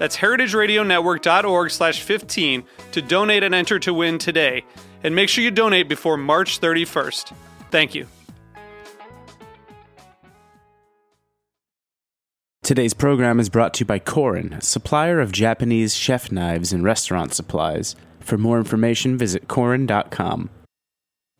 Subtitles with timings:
[0.00, 4.64] That's heritageradionetwork.org slash 15 to donate and enter to win today.
[5.04, 7.34] And make sure you donate before March 31st.
[7.70, 8.06] Thank you.
[12.62, 17.34] Today's program is brought to you by Korin, supplier of Japanese chef knives and restaurant
[17.34, 17.94] supplies.
[18.20, 20.48] For more information, visit korin.com.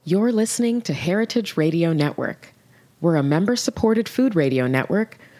[0.04, 2.52] You're listening to Heritage Radio Network.
[3.00, 5.16] We're a member supported food radio network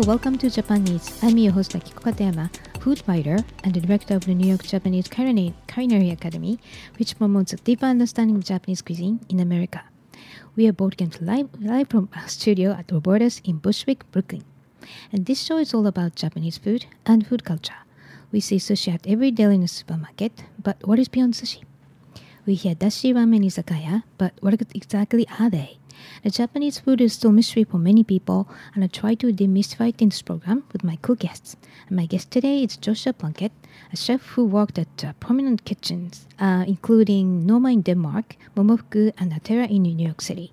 [0.00, 1.22] Hello, welcome to Japan Eats.
[1.22, 2.48] I'm your host Akiko Katayama,
[2.80, 6.58] food writer and the director of the New York Japanese Culinary, Culinary Academy,
[6.98, 9.82] which promotes a deeper understanding of Japanese cuisine in America.
[10.56, 14.42] We are broadcast live, live from our studio at Roberta's in Bushwick, Brooklyn.
[15.12, 17.84] And this show is all about Japanese food and food culture.
[18.32, 21.62] We see sushi at every day in the supermarket, but what is beyond sushi?
[22.46, 25.79] We hear dashi ramen izakaya, but what exactly are they?
[26.22, 30.22] The Japanese food is still mystery for many people, and I try to demystify this
[30.22, 31.56] program with my cool guests.
[31.88, 33.52] And my guest today is Joshua Plunkett,
[33.92, 39.32] a chef who worked at uh, prominent kitchens, uh, including Noma in Denmark, Momofuku, and
[39.32, 40.52] Atera in New York City.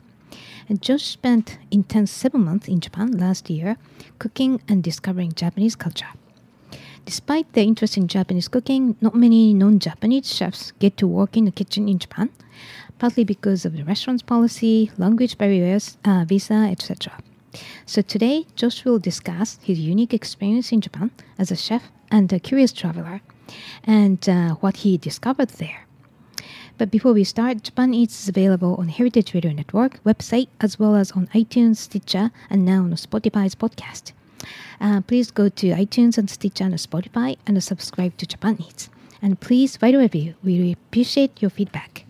[0.69, 3.77] And Josh spent intense seven months in Japan last year,
[4.19, 6.09] cooking and discovering Japanese culture.
[7.05, 11.45] Despite their interest in Japanese cooking, not many non Japanese chefs get to work in
[11.45, 12.29] the kitchen in Japan,
[12.99, 17.13] partly because of the restaurant's policy, language barriers, uh, visa, etc.
[17.85, 22.39] So today, Josh will discuss his unique experience in Japan as a chef and a
[22.39, 23.21] curious traveler,
[23.83, 25.87] and uh, what he discovered there.
[26.77, 30.95] But before we start, Japan Eats is available on Heritage Radio Network website as well
[30.95, 34.11] as on iTunes, Stitcher, and now on Spotify's podcast.
[34.79, 38.89] Uh, please go to iTunes and Stitcher and Spotify and subscribe to Japan Eats.
[39.21, 40.35] And please write a review.
[40.43, 42.06] We appreciate your feedback.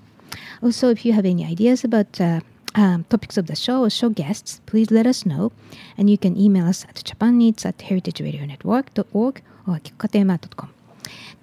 [0.63, 2.39] Also, if you have any ideas about uh,
[2.75, 5.51] um, topics of the show or show guests, please let us know.
[5.97, 10.69] And you can email us at japaneats at heritageradionetwork.org or kikokatema.com.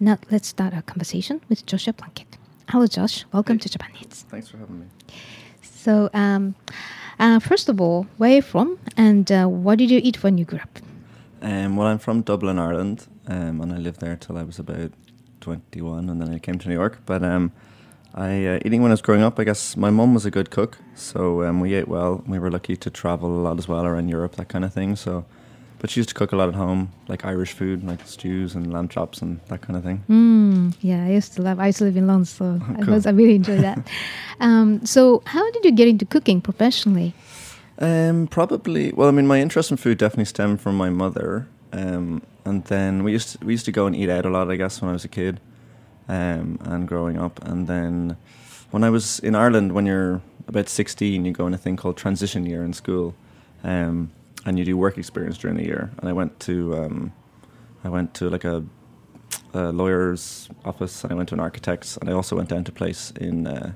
[0.00, 2.36] Now, let's start our conversation with Joshua Plunkett.
[2.68, 3.24] Hello, Josh.
[3.32, 3.62] Welcome Hey.
[3.62, 4.22] to Japan Eats.
[4.28, 4.86] Thanks for having me.
[5.62, 6.54] So, um,
[7.18, 10.38] uh, first of all, where are you from and uh, what did you eat when
[10.38, 10.78] you grew up?
[11.42, 14.92] Um, well, I'm from Dublin, Ireland, um, and I lived there till I was about
[15.42, 17.00] 21, and then I came to New York.
[17.04, 17.52] But um,
[18.14, 20.50] I uh, eating when I was growing up, I guess my mum was a good
[20.50, 22.22] cook, so um, we ate well.
[22.26, 24.94] We were lucky to travel a lot as well around Europe, that kind of thing.
[24.94, 25.24] So,
[25.80, 28.72] but she used to cook a lot at home, like Irish food, like stews and
[28.72, 30.04] lamb chops and that kind of thing.
[30.08, 31.58] Mm, yeah, I used to love.
[31.58, 32.94] I used to live in London, so I cool.
[32.94, 33.84] was I really enjoyed that.
[34.40, 37.14] um, so, how did you get into cooking professionally?
[37.80, 38.92] Um, probably.
[38.92, 41.48] Well, I mean, my interest in food definitely stemmed from my mother.
[41.72, 44.48] Um, and then we used to, we used to go and eat out a lot,
[44.50, 45.40] I guess, when I was a kid,
[46.08, 47.42] um, and growing up.
[47.44, 48.16] And then
[48.70, 51.96] when I was in Ireland, when you're about sixteen, you go in a thing called
[51.96, 53.14] transition year in school,
[53.62, 54.10] um,
[54.44, 55.90] and you do work experience during the year.
[55.98, 57.12] And I went to um,
[57.84, 58.64] I went to like a,
[59.52, 62.72] a lawyer's office, and I went to an architect's, and I also went down to
[62.72, 63.46] a place in.
[63.46, 63.72] Uh,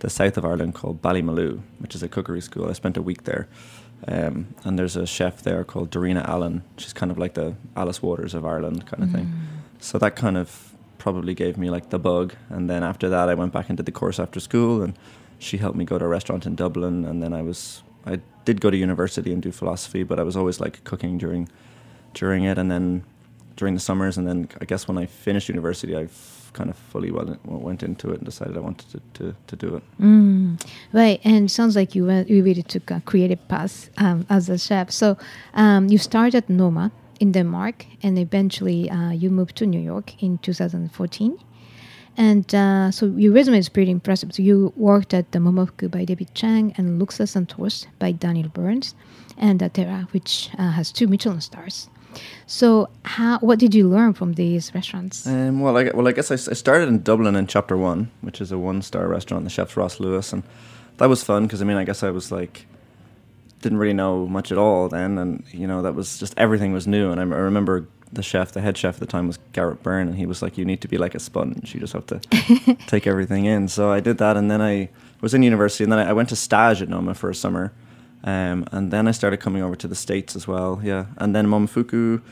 [0.00, 2.68] the south of Ireland called Ballymaloe, which is a cookery school.
[2.68, 3.48] I spent a week there.
[4.06, 6.62] Um, and there's a chef there called Darina Allen.
[6.76, 9.32] She's kind of like the Alice Waters of Ireland kind of thing.
[9.78, 10.74] So that kind of
[11.06, 12.34] probably gave me like the bug.
[12.48, 14.92] And then after that, I went back into the course after school and
[15.38, 17.04] she helped me go to a restaurant in Dublin.
[17.04, 20.36] And then I was, I did go to university and do philosophy, but I was
[20.36, 21.48] always like cooking during,
[22.12, 22.58] during it.
[22.58, 23.04] And then
[23.54, 26.08] during the summers, and then I guess when I finished university, I
[26.54, 29.76] kind of fully went, went into it and decided I wanted to, to, to do
[29.76, 29.82] it.
[30.00, 30.60] Mm,
[30.92, 34.58] right, and sounds like you went, you really took a creative path um, as a
[34.58, 34.90] chef.
[34.90, 35.16] So
[35.54, 40.38] um, you started Noma in Denmark, and eventually uh, you moved to New York in
[40.38, 41.38] 2014.
[42.18, 44.34] And uh, so your resume is pretty impressive.
[44.34, 48.48] So you worked at the Momofuku by David Chang and Luksus and Tørst by Daniel
[48.48, 48.94] Burns,
[49.36, 51.88] and Atera, which uh, has two Michelin stars.
[52.46, 55.26] So, how, what did you learn from these restaurants?
[55.26, 58.40] Um, well, I, well, I guess I, I started in Dublin in Chapter One, which
[58.40, 59.44] is a one-star restaurant.
[59.44, 60.42] The chef's Ross Lewis, and
[60.96, 62.66] that was fun because I mean, I guess I was like
[63.60, 66.86] didn't really know much at all then, and you know that was just everything was
[66.86, 67.10] new.
[67.10, 70.08] And I, I remember the chef, the head chef at the time was Garrett Byrne,
[70.08, 71.74] and he was like, "You need to be like a sponge.
[71.74, 72.18] You just have to
[72.86, 74.88] take everything in." So I did that, and then I
[75.20, 77.72] was in university, and then I, I went to stage at Noma for a summer,
[78.24, 80.80] um, and then I started coming over to the states as well.
[80.82, 82.22] Yeah, and then Momofuku,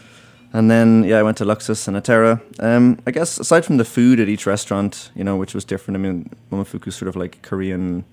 [0.53, 2.41] and then yeah, I went to Luksus and Atera.
[2.63, 5.97] Um, I guess aside from the food at each restaurant, you know, which was different.
[5.97, 8.05] I mean, Momofuku sort of like Korean,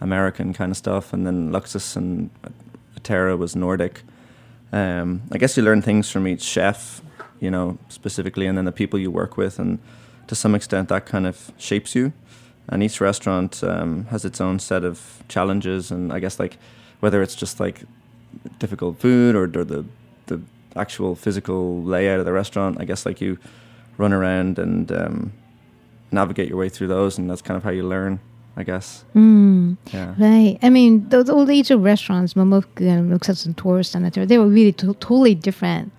[0.00, 2.30] American kind of stuff, and then Luksus and
[2.98, 4.02] Atera was Nordic.
[4.72, 7.00] Um, I guess you learn things from each chef,
[7.40, 9.78] you know, specifically, and then the people you work with, and
[10.26, 12.12] to some extent that kind of shapes you.
[12.68, 16.58] And each restaurant um, has its own set of challenges, and I guess like
[17.00, 17.84] whether it's just like
[18.58, 19.84] difficult food or, or the
[20.26, 20.40] the
[20.74, 23.38] actual physical layout of the restaurant, I guess like you
[23.98, 25.32] run around and um,
[26.10, 28.20] navigate your way through those, and that's kind of how you learn.
[28.56, 29.04] I guess.
[29.14, 30.14] Mm, Yeah.
[30.18, 30.58] right.
[30.62, 34.48] I mean, those all these restaurants, Momofuku and Luksus and Tørst and Atera, they were
[34.48, 35.92] really to- totally different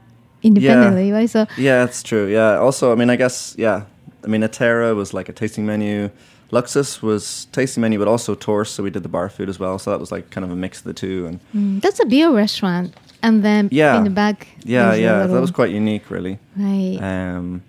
[0.44, 1.30] independently, right?
[1.30, 2.26] So, Yeah, that's true.
[2.28, 2.58] Yeah.
[2.58, 3.84] Also, I mean, I guess, yeah.
[4.24, 6.10] I mean, Atera was like a tasting menu.
[6.52, 8.68] Luksus was tasting menu, but also Tørst.
[8.68, 9.78] So we did the bar food as well.
[9.78, 11.26] So that was like kind of a mix of the two.
[11.28, 12.94] And mm, that's a beer restaurant.
[13.22, 13.98] And then Yeah.
[13.98, 16.40] in the back, yeah, yeah, that was quite unique, really.
[16.56, 16.98] right.
[17.02, 17.62] Um,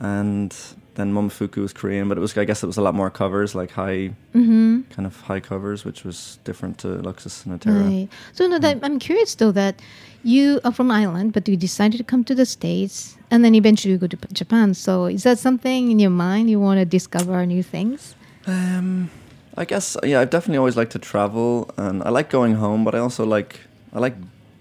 [0.00, 0.54] and
[0.94, 3.54] then Momofuku was Korean, but it was I guess it was a lot more covers,
[3.54, 4.82] like high mm-hmm.
[4.90, 7.84] kind of high covers, which was different to Luksus and Atera.
[7.84, 8.08] Right.
[8.32, 9.80] So no, that, I'm curious though that
[10.22, 13.92] you are from Ireland, but you decided to come to the States and then eventually
[13.92, 14.74] you go to Japan.
[14.74, 18.14] So is that something in your mind you want to discover new things?
[18.46, 19.10] Um,
[19.56, 22.94] I guess yeah, I've definitely always liked to travel, and I like going home, but
[22.94, 23.60] I also like
[23.92, 24.16] I like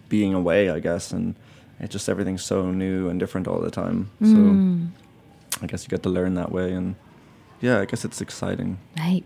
[0.10, 0.70] being away.
[0.70, 1.36] I guess, and
[1.80, 4.10] it's just everything's so new and different all the time.
[4.22, 4.90] Mm.
[5.62, 6.96] I guess you get to learn that way, and
[7.62, 8.78] yeah, I guess it's exciting.
[8.98, 9.24] Right.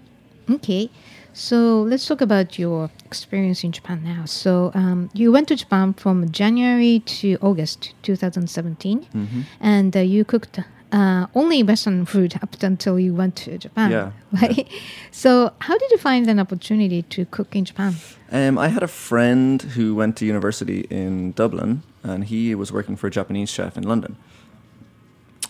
[0.50, 0.90] Okay.
[1.34, 4.26] So let's talk about your experience in Japan now.
[4.26, 9.42] So um, you went to Japan from January to August 2017, Mm-hmm.
[9.60, 10.60] and uh, you cooked
[10.92, 13.90] uh, only Western food up until you went to Japan.
[13.92, 14.68] Yeah, Right.
[15.12, 17.96] So how did you find an opportunity to cook in Japan?
[18.32, 22.96] Um, I had a friend who went to university in Dublin, and he was working
[22.96, 24.18] for a Japanese chef in London.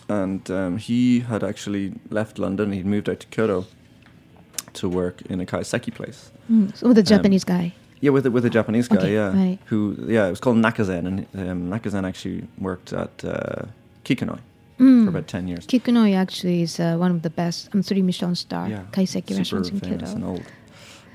[0.08, 2.72] And um, he had actually left London.
[2.72, 3.66] He'd moved out to Kyoto
[4.74, 6.30] to work in a kaiseki place.
[6.50, 7.72] Mm, so the Japanese guy.
[8.00, 8.96] Yeah, with a, with a Japanese guy.
[8.98, 9.58] Okay, yeah, right.
[9.66, 13.66] who yeah, it was called Nakazen, and um, Nakazen actually worked at uh,
[14.04, 14.38] Kikunoi
[14.80, 15.04] Mm.
[15.04, 15.66] for about ten years.
[15.66, 19.70] Kikunoi actually is uh, one of the best um, three Michelin star Yeah, kaiseki restaurants
[19.70, 20.06] in Kyoto.
[20.06, 20.42] and old.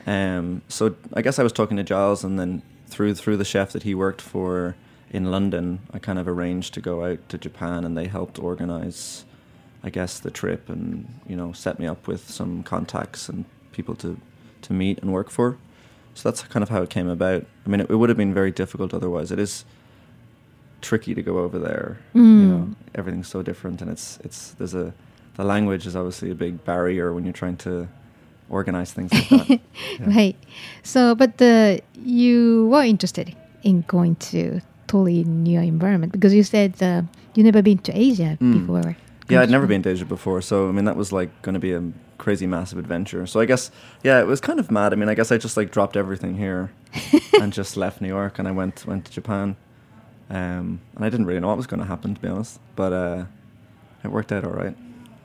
[0.07, 3.71] Um, so I guess I was talking to Giles, and then through through the chef
[3.73, 4.75] that he worked for
[5.11, 9.25] in London, I kind of arranged to go out to Japan, and they helped organize,
[9.83, 13.95] I guess, the trip, and you know, set me up with some contacts and people
[13.95, 14.17] to
[14.61, 15.57] to meet and work for.
[16.13, 17.45] So that's kind of how it came about.
[17.65, 19.31] I mean, it, it would have been very difficult otherwise.
[19.31, 19.63] It is
[20.81, 21.97] tricky to go over there.
[22.13, 22.47] You Mm.
[22.49, 24.93] know, everything's so different, and it's it's there's a
[25.35, 27.87] the language is obviously a big barrier when you're trying to
[28.49, 29.59] organize things like that.
[29.99, 30.15] Yeah.
[30.17, 30.35] Right.
[30.83, 36.71] So, but uh, you were interested in going to totally new environment because you said
[36.81, 37.01] uh,
[37.35, 38.53] you never been to Asia Mm.
[38.59, 38.95] before.
[39.29, 41.59] Yeah, I'd never been to Asia before, so I mean that was like going to
[41.59, 41.83] be a
[42.17, 43.25] crazy massive adventure.
[43.27, 43.71] So I guess
[44.03, 44.91] yeah, it was kind of mad.
[44.93, 46.71] I mean, I guess I just like dropped everything here
[47.41, 49.55] and just left New York and I went went to Japan.
[50.31, 52.91] Um, and I didn't really know what was going to happen to be honest, but
[52.93, 53.25] uh,
[54.03, 54.75] it worked out all right.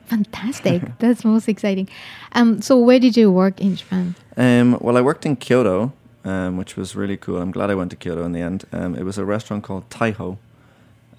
[0.06, 0.82] Fantastic.
[0.98, 1.88] That's most exciting.
[2.32, 4.14] Um, so, where did you work in Japan?
[4.36, 5.92] Um, well, I worked in Kyoto,
[6.24, 7.40] um, which was really cool.
[7.40, 8.64] I'm glad I went to Kyoto in the end.
[8.72, 10.38] Um, it was a restaurant called Taiho,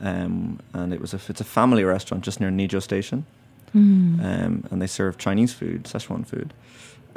[0.01, 3.25] um, and it was a it's a family restaurant just near Nijo Station,
[3.73, 4.23] Mm.
[4.23, 6.53] um, and they serve Chinese food, Szechuan food.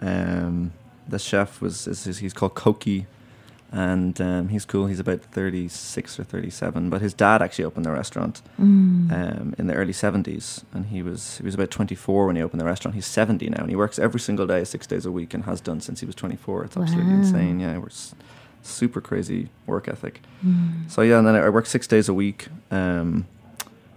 [0.00, 0.72] Um,
[1.08, 1.84] the chef was
[2.18, 3.06] he's called Koki,
[3.72, 4.86] and um, he's cool.
[4.86, 9.12] He's about 36 or 37, but his dad actually opened the restaurant Mm.
[9.12, 12.60] um, in the early 70s, and he was he was about 24 when he opened
[12.60, 12.94] the restaurant.
[12.94, 15.60] He's 70 now, and he works every single day, six days a week, and has
[15.60, 16.64] done since he was 24.
[16.64, 17.18] It's absolutely Wow.
[17.20, 17.60] insane.
[17.60, 17.88] Yeah, we're
[18.62, 20.20] super crazy work ethic.
[20.44, 20.90] Mm.
[20.90, 22.48] So yeah, and then I I worked six days a week.
[22.70, 23.26] Um,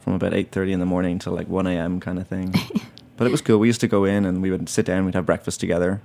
[0.02, 2.00] from about eight thirty in the morning till like one a.m.
[2.00, 2.54] kind of thing.
[3.18, 3.60] but it was cool.
[3.60, 5.06] We used to go in and we would sit down.
[5.06, 6.02] We'd have breakfast together,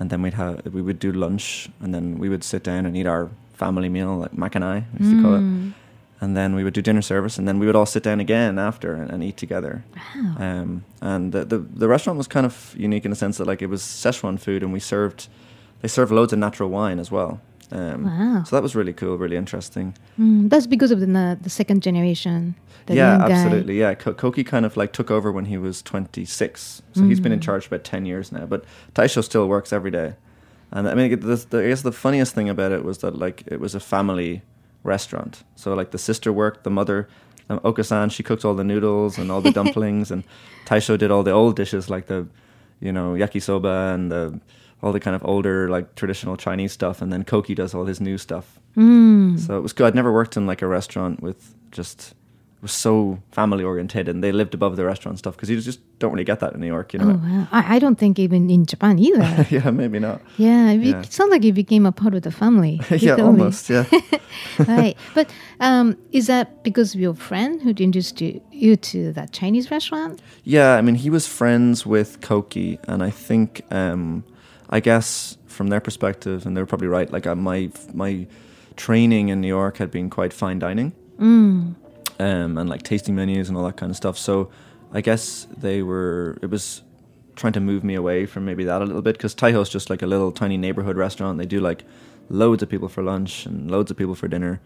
[0.00, 2.96] and then we'd have we would do lunch, and then we would sit down and
[2.96, 5.40] eat our family meal, like Mac and I used to call it.
[5.40, 5.74] Mm.
[6.22, 8.58] And then we would do dinner service, and then we would all sit down again
[8.58, 9.84] after and, and eat together.
[10.16, 10.34] Wow.
[10.38, 13.62] Um, and the, the the restaurant was kind of unique in the sense that like
[13.62, 15.28] it was Szechuan food, and we served
[15.82, 17.40] they served loads of natural wine as well.
[17.72, 18.42] Um, Wow.
[18.44, 19.94] So that was really cool, really interesting.
[20.18, 22.54] Mm, that's because of the the second generation.
[22.90, 23.30] The yeah, young guy.
[23.34, 23.78] absolutely.
[23.80, 27.32] Yeah, Ko- Koki kind of like took over when he was 26, so he's been
[27.32, 27.42] in Mm.
[27.42, 28.46] charge for about 10 years now.
[28.46, 30.14] But Taisho still works every day,
[30.70, 33.42] and I mean, the, the, I guess the funniest thing about it was that like
[33.46, 34.42] it was a family
[34.84, 35.44] restaurant.
[35.56, 37.08] So like the sister worked, the mother,
[37.48, 40.24] um, Okasan, she cooked all the noodles and all the dumplings, and
[40.66, 42.26] Taisho did all the old dishes like the,
[42.80, 44.40] you know, yakisoba and the
[44.82, 48.00] all the kind of older like traditional Chinese stuff, and then Koki does all his
[48.00, 48.58] new stuff.
[48.76, 49.38] Mm.
[49.38, 49.86] So it was good.
[49.88, 52.14] I'd never worked in like a restaurant with just
[52.62, 56.12] was so family oriented, and they lived above the restaurant stuff because you just don't
[56.12, 57.10] really get that in New York, you know.
[57.10, 57.48] Oh wow!
[57.52, 59.46] I, I don't think even in Japan either.
[59.50, 60.20] yeah, maybe not.
[60.36, 61.02] yeah, it, Yeah.
[61.02, 62.80] sounds like it became a part of the family.
[62.90, 63.70] yeah, almost.
[63.70, 63.84] Yeah.
[64.68, 64.96] right.
[65.14, 69.70] But um, is that because of your friend who introduced you, you to that Chinese
[69.70, 70.20] restaurant?
[70.44, 74.24] yeah, I mean, he was friends with Koki, and I think, um,
[74.68, 77.10] I guess from their perspective, and they're probably right.
[77.10, 78.26] Like uh, my my
[78.76, 80.92] training in New York had been quite fine dining.
[81.18, 81.74] Mm.
[82.20, 84.16] Um, and like tasting menus and all that kind of stuff.
[84.18, 84.50] So
[84.92, 86.38] I guess they were.
[86.42, 86.82] It was
[87.36, 90.02] trying to move me away from maybe that a little bit because Taiho's just like
[90.02, 91.38] a little tiny neighborhood restaurant.
[91.38, 91.84] They do like
[92.28, 94.60] loads of people for lunch and loads of people for dinner.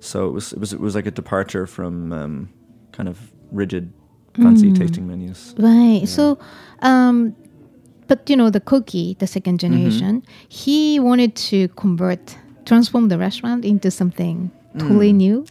[0.00, 2.48] So it was it was it was like a departure from um,
[2.92, 3.16] kind of
[3.52, 3.92] rigid,
[4.34, 5.54] fancy tasting menus.
[5.58, 6.02] Right.
[6.08, 6.38] So,
[6.82, 7.36] um,
[8.08, 9.74] but you know, the Koki, the second Mm-hmm.
[9.74, 15.16] generation, he wanted to convert, transform the restaurant into something totally Mm.
[15.16, 15.46] new.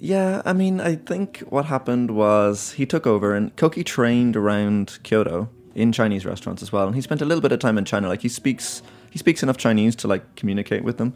[0.00, 4.98] Yeah, I mean, I think what happened was he took over and Koki trained around
[5.02, 7.84] Kyoto in Chinese restaurants as well, and he spent a little bit of time in
[7.84, 8.08] China.
[8.08, 11.14] Like he speaks, he speaks enough Chinese to like communicate with them.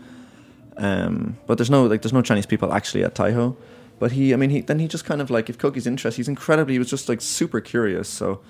[0.76, 3.56] Um, but there's no like there's no Chinese people actually at Taiho.
[3.98, 6.28] But he, I mean, he then he just kind of like if Koki's interested, he's
[6.28, 6.74] incredibly.
[6.74, 8.40] He was just like super curious, so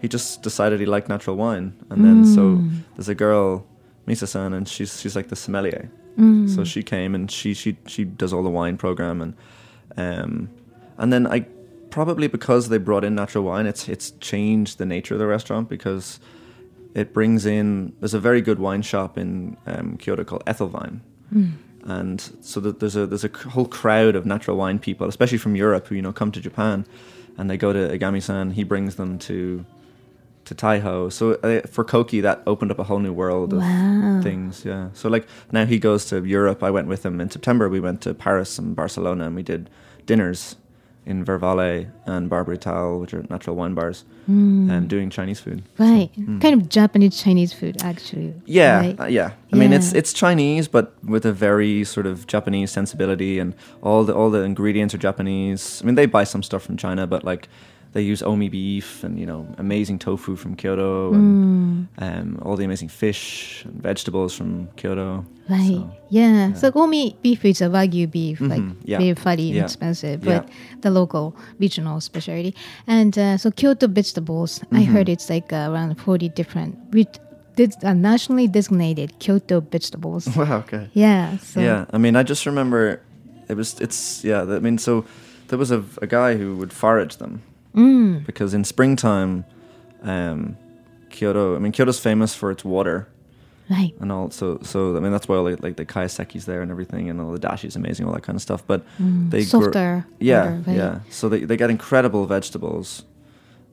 [0.00, 2.62] he just decided he liked natural wine, and then so
[2.96, 3.66] there's a girl,
[4.06, 5.90] Misa-san, and she's she's like the sommelier.
[6.48, 9.34] So she came and she she she does all the wine program and
[9.96, 10.48] um
[10.98, 11.46] and then I
[11.90, 15.68] probably because they brought in natural wine, it's it's changed the nature of the restaurant
[15.68, 16.20] because
[16.94, 21.00] it brings in there's a very good wine shop in um, Kyoto called Ethelwein.
[21.84, 25.56] And so that there's a there's a whole crowd of natural wine people, especially from
[25.56, 26.84] Europe, who you know come to Japan,
[27.36, 28.50] and they go to Agami-san.
[28.50, 29.64] He brings them to
[30.48, 31.12] to Taiho.
[31.12, 34.20] So uh, for Koki, that opened up a whole new world of Wow.
[34.22, 34.64] things.
[34.64, 34.88] Yeah.
[34.94, 36.62] So like now he goes to Europe.
[36.62, 37.68] I went with him in September.
[37.68, 39.70] We went to Paris and Barcelona, and we did
[40.06, 40.56] dinners
[41.06, 45.62] in Verre Volé and Bar Brutal, which are natural wine bars, and doing Chinese food.
[45.78, 46.10] Right.
[46.40, 48.34] Kind of Japanese Chinese food, actually.
[48.44, 49.00] Yeah, right?
[49.00, 49.30] uh, yeah.
[49.52, 54.04] I mean, it's it's Chinese, but with a very sort of Japanese sensibility, and all
[54.04, 55.80] the all the ingredients are Japanese.
[55.82, 57.48] I mean, they buy some stuff from China, but like
[57.92, 62.64] they use omi beef and you know amazing tofu from Kyoto, and um, all the
[62.64, 65.24] amazing fish and vegetables from Kyoto.
[65.48, 65.66] Right.
[65.80, 66.52] So, yeah.
[66.52, 68.76] So omi beef is a wagyu beef, like Mhm.
[68.84, 68.98] Yeah.
[68.98, 69.64] very fatty and Yeah.
[69.64, 70.40] expensive, Yeah.
[70.40, 70.48] but
[70.82, 72.54] the local regional specialty.
[72.86, 74.92] And uh, so Kyoto vegetables, I Mm-hmm.
[74.92, 77.08] heard it's like uh, around forty different, with
[77.56, 80.28] did uh, nationally designated Kyoto vegetables.
[80.36, 80.58] Wow.
[80.68, 80.88] Okay.
[80.92, 81.38] yeah.
[81.38, 83.00] So Yeah, I mean, I just remember
[83.48, 83.80] it was.
[83.80, 84.42] It's yeah.
[84.56, 85.04] I mean, so
[85.48, 87.40] there was a, a guy who would forage them
[87.74, 89.44] Mm, because in springtime,
[90.02, 90.56] um,
[91.10, 91.56] Kyoto.
[91.56, 93.08] I mean, Kyoto's famous for its water
[93.70, 93.94] right.
[94.00, 94.30] and all.
[94.30, 97.20] So, so I mean, that's why all the, like the kaiseki's there and everything, and
[97.20, 98.66] all the dashi's amazing, all that kind of stuff.
[98.66, 100.06] But they grow- Softer.
[100.20, 100.76] yeah, water, right?
[100.76, 101.00] yeah.
[101.10, 103.04] So they they get incredible vegetables.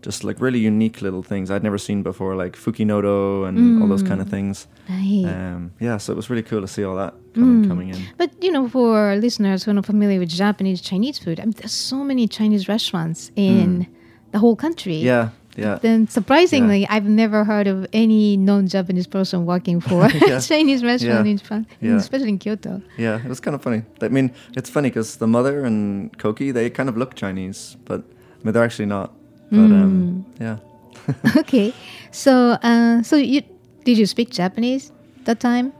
[0.06, 4.04] Just like really unique little things I'd never seen before, like fukinoto and all those
[4.04, 4.68] kind of things.
[4.88, 5.26] Right.
[5.34, 7.68] Um, yeah, so it was really cool to see all that coming, Mm.
[7.72, 8.00] coming in.
[8.22, 11.56] But you know, for listeners who are not familiar with Japanese Chinese food, I mean,
[11.58, 13.88] there's so many Chinese restaurants in
[14.32, 14.98] the whole country.
[15.02, 15.10] Mm.
[15.12, 15.80] Yeah, yeah.
[15.82, 20.40] Then surprisingly, I've never heard of any non-Japanese person working for Yeah.
[20.40, 21.32] Chinese restaurant Yeah.
[21.32, 21.96] in Japan, Yeah.
[21.98, 22.74] especially in Kyoto.
[23.06, 23.82] Yeah, it was kind of funny.
[24.02, 28.00] I mean, it's funny because the mother and Koki, they kind of look Chinese, but
[28.02, 29.10] I mean, they're actually not.
[29.52, 30.58] But um, yeah.
[31.38, 31.74] okay,
[32.12, 33.44] so uh, so you
[33.84, 34.92] did you speak Japanese
[35.26, 35.74] that time?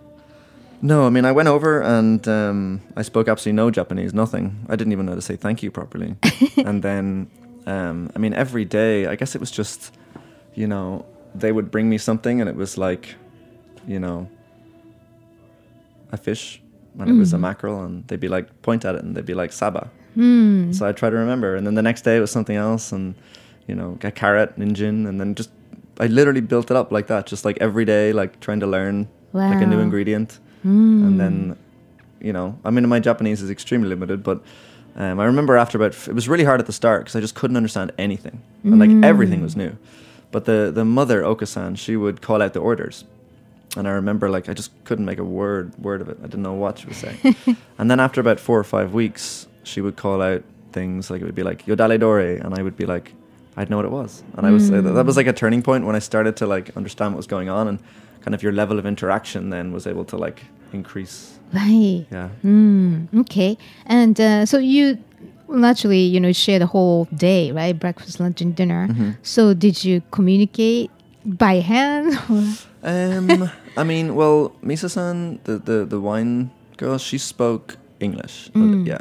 [0.82, 4.66] No, I mean, I went over and um, I spoke absolutely no Japanese, nothing.
[4.70, 6.16] I didn't even know to say thank you properly.
[6.58, 7.28] and then,
[7.66, 9.98] um, I mean, every day, I guess it was just,
[10.54, 13.16] you know, they would bring me something and it was like,
[13.88, 14.30] you know,
[16.12, 16.62] a fish
[17.00, 19.34] and it was a mackerel and they'd be like, point at it and they'd be
[19.34, 19.90] like, saba.
[20.72, 23.16] So I try to remember, and then the next day it was something else, and
[23.68, 25.50] you know, a carrot, ninjin, and then just
[26.00, 29.08] I literally built it up like that, just like every day, like trying to learn
[29.34, 29.84] like a new Wow.
[29.84, 31.58] ingredient, and then
[32.22, 34.42] you know, I mean, my Japanese is extremely limited, but.
[34.98, 37.36] Um, I remember after about it was really hard at the start because I just
[37.36, 39.76] couldn't understand anything, and like everything was new.
[40.32, 43.04] But the the mother Okasan, she would call out the orders,
[43.76, 46.18] and I remember like I just couldn't make a word word of it.
[46.24, 47.36] I didn't know what she was saying.
[47.78, 51.26] and then after about four or five weeks, she would call out things like it
[51.26, 53.12] would be like Yodare Dori, and I would be like,
[53.58, 55.86] I'd know what it was, and I was uh, that was like a turning point
[55.86, 57.80] when I started to like understand what was going on, and
[58.22, 60.44] kind of your level of interaction then was able to like
[60.74, 61.40] increase.
[61.54, 62.06] Right.
[62.12, 62.30] Yeah.
[62.44, 63.58] Mm, okay.
[63.86, 64.98] And uh, so you
[65.48, 67.78] naturally, you know, share the whole day, right?
[67.80, 68.88] Breakfast, lunch, and dinner.
[68.90, 69.12] Mm-hmm.
[69.22, 70.92] So did you communicate
[71.26, 72.18] by hand?
[72.88, 78.52] Um, I mean, well, Misa-san, the, the, the wine girl, she spoke English.
[78.56, 79.00] uh, Yeah.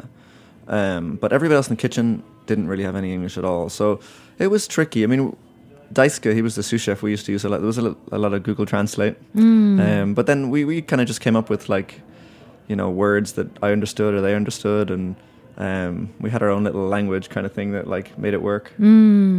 [0.67, 3.69] Um, but everybody else in the kitchen didn't really have any English at all.
[3.69, 3.99] So
[4.39, 5.03] it was tricky.
[5.03, 5.35] I mean,
[5.93, 7.57] Daisuke, he was the sous chef we used to use a lot.
[7.57, 9.15] There was a, a lot of Google Translate.
[9.79, 12.01] Um, but then we, we kind of just came up with like,
[12.67, 14.89] you know, words that I understood or they understood.
[14.89, 15.15] And
[15.57, 18.73] um, we had our own little language kind of thing that like made it work.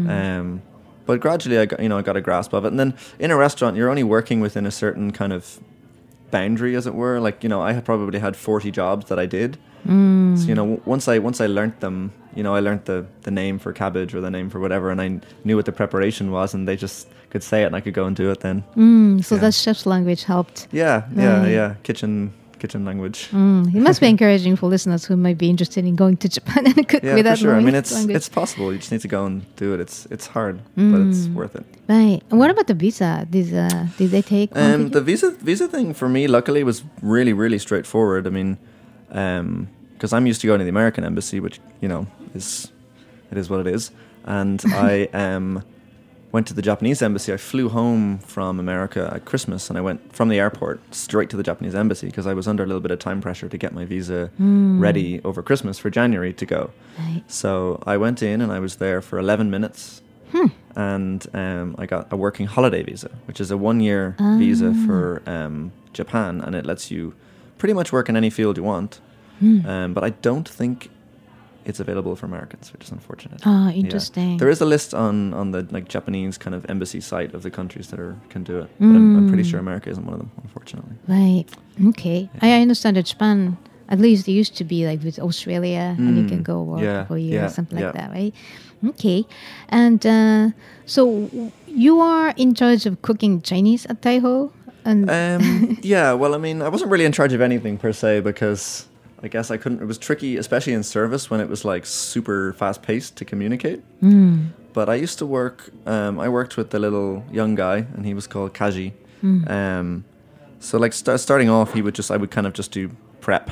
[0.09, 0.63] Um,
[1.05, 2.69] but gradually, I got you know I got a grasp of it.
[2.69, 5.61] And then in a restaurant, you're only working within a certain kind of
[6.37, 7.17] boundary, as it were.
[7.27, 9.57] Like you know, I had probably had forty jobs that I did.
[10.41, 11.97] So you know, w- once I once I learnt them,
[12.37, 15.01] you know, I learnt the the name for cabbage or the name for whatever, and
[15.07, 15.09] I
[15.45, 18.05] knew what the preparation was, and they just could say it, and I could go
[18.07, 18.41] and do it.
[18.41, 19.41] Then Mm, so Yeah.
[19.43, 20.67] that chef's language helped.
[20.73, 21.53] yeah, yeah, Right.
[21.59, 23.29] yeah, kitchen kitchen language.
[23.33, 26.67] Mm, it must be encouraging for listeners who might be interested in going to Japan
[26.67, 27.55] and cook Yeah, for without sure.
[27.55, 28.17] I mean, it's language.
[28.17, 28.73] it's possible.
[28.73, 29.81] You just need to go and do it.
[29.81, 31.65] It's it's hard, but it's worth it.
[31.89, 32.21] right.
[32.31, 33.27] And what about the visa?
[33.31, 34.51] Did uh, did they take?
[34.57, 38.27] Um, the visa visa thing for me, luckily, was really really straightforward.
[38.27, 38.59] I mean,
[39.09, 42.71] because I'm used to going to the American embassy, which you know is
[43.31, 43.91] it is what it is,
[44.25, 45.63] and I um,
[46.37, 47.33] went to the Japanese embassy.
[47.33, 51.37] I flew home from America at Christmas, and I went from the airport straight to
[51.41, 53.73] the Japanese embassy because I was under a little bit of time pressure to get
[53.73, 56.63] my visa ready over Christmas for January to go.
[56.99, 57.23] Right.
[57.27, 60.03] So I went in and I was there for 11 minutes.
[60.75, 65.23] And um, I got a working holiday visa, which is a one year visa for
[65.25, 66.43] um, Japan.
[66.45, 67.15] And it lets you
[67.57, 69.01] pretty much work in any field you want.
[69.67, 70.91] Um, but I don't think
[71.69, 73.41] it's available for Americans, which is unfortunate.
[73.45, 73.81] Ah, Yeah.
[73.83, 74.39] interesting.
[74.39, 77.51] There is a list on, on the like Japanese kind of embassy site of the
[77.51, 78.69] countries that are can do it.
[78.79, 80.95] But I'm, I'm pretty sure America isn't one of them, unfortunately.
[81.09, 81.45] Right.
[81.89, 82.29] Okay.
[82.43, 83.57] I I understand that Japan,
[83.89, 86.83] at least it used to be like with Australia, and you can Mm, go work
[86.85, 88.33] yeah, for a year yeah, or something like that, right?
[88.85, 89.25] Okay.
[89.69, 90.51] And uh,
[90.87, 91.29] so
[91.67, 94.51] you are in charge of cooking Chinese at Taiho?
[94.85, 98.21] And Um, yeah, well, I mean, I wasn't really in charge of anything per se
[98.21, 98.87] because
[99.27, 99.81] I guess I couldn't.
[99.83, 103.81] It was tricky, especially in service when it was like super fast paced to communicate.
[104.73, 105.59] But I used to work.
[105.85, 108.93] Um, I worked with the little young guy, and he was called Kaji.
[109.51, 110.05] Um,
[110.61, 113.51] so like st- starting off, he would just I would kind of just do prep.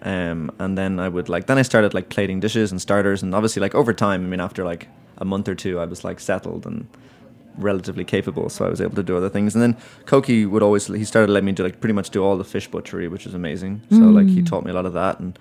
[0.00, 3.34] Um, and then I would like then I started like plating dishes and starters and
[3.34, 4.86] obviously like over time I mean after like
[5.18, 6.86] a month or two I was like settled and
[7.58, 9.54] relatively capable, so I was able to do other things.
[9.54, 12.36] And then Koki would always he started letting me do like pretty much do all
[12.36, 13.82] the fish butchery, which is amazing.
[13.90, 14.46] So like he mm.
[14.46, 15.38] taught me a lot of that, and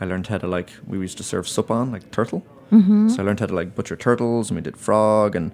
[0.00, 2.44] I learned how to like we used to serve suppon like turtle.
[2.72, 3.08] Mm-hmm.
[3.08, 5.36] So I learned how to like butcher turtles, and we did frog.
[5.36, 5.52] And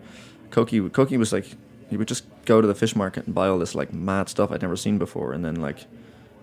[0.50, 1.56] Koki Koki was like
[1.90, 4.50] he would just go to the fish market and buy all this like mad stuff
[4.50, 5.86] I'd never seen before, and then like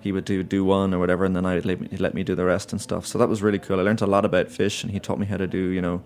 [0.02, 2.24] he would do do one or whatever, and then I'd let me, he'd let me
[2.24, 3.06] do the rest and stuff.
[3.06, 3.80] So that was really cool.
[3.80, 6.04] I learned a lot about fish, and he taught me how to do you know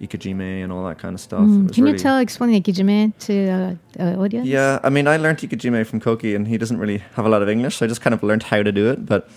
[0.00, 1.40] ikejime and all that kind of stuff.
[1.40, 4.46] Mm, can you really- tell, explain Ikejime to uh, uh, audience?
[4.46, 7.42] yeah, I mean, I learned Ikejime from Koki, and he doesn't really have a lot
[7.42, 9.06] of English, so I just kind of learned how to do it.
[9.06, 9.28] But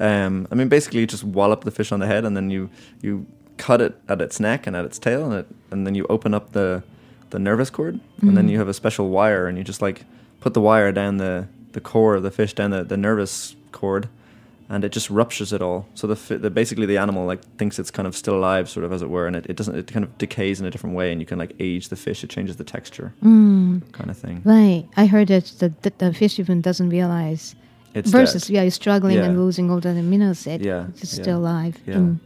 [0.00, 2.70] um, I mean, basically, you just wallop the fish on the head, and then you
[3.02, 3.26] you
[3.58, 6.34] cut it at its neck and at its tail, and it, and then you open
[6.34, 6.82] up the
[7.30, 10.04] the nervous cord, and then you have a special wire, and you just like
[10.40, 14.08] put the wire down the the core of the fish, down the, the nervous cord,
[14.72, 15.86] and it just ruptures it all.
[15.94, 18.92] So the, the basically the animal like thinks it's kind of still alive, sort of
[18.92, 19.76] as it were, and it, it doesn't.
[19.76, 22.24] It kind of decays in a different way, and you can like age the fish.
[22.24, 24.40] It changes the texture, Mm, kind of thing.
[24.44, 24.84] right.
[24.96, 27.54] I heard that the, the, the fish even doesn't realize.
[27.94, 28.54] It's versus, dead.
[28.54, 30.64] yeah, you're struggling and losing all the amino acid.
[30.64, 31.96] Yeah, It's yeah, still alive yeah.
[31.96, 32.20] in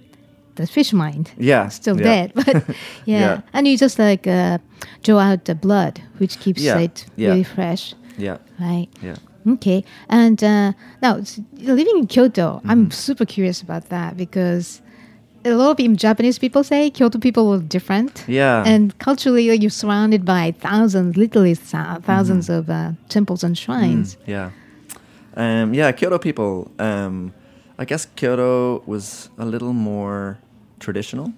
[0.55, 1.33] the fish mind.
[1.37, 2.05] Yeah, Still yeah.
[2.05, 2.47] dead, but
[3.05, 3.21] yeah.
[3.21, 3.41] Yeah.
[3.53, 4.59] And you just like uh,
[5.03, 7.31] draw out the blood, which keeps Yeah, it yeah.
[7.31, 8.87] really fresh, Yeah, right?
[9.03, 9.17] yeah.
[9.47, 9.85] Okay.
[10.09, 11.21] And uh, now,
[11.55, 12.71] living in Kyoto, Mm-hmm.
[12.71, 14.83] I'm super curious about that because
[15.45, 18.25] a lot of Japanese people say Kyoto people are different.
[18.27, 18.65] Yeah.
[18.67, 24.17] And culturally, like, you're surrounded by thousands, literally thou- 1000s of uh, temples and shrines.
[24.17, 24.51] Mm, yeah.
[25.37, 26.71] Um, yeah, Kyoto people.
[26.79, 27.33] Um,
[27.79, 30.39] I guess Kyoto was a little more
[30.81, 31.33] traditional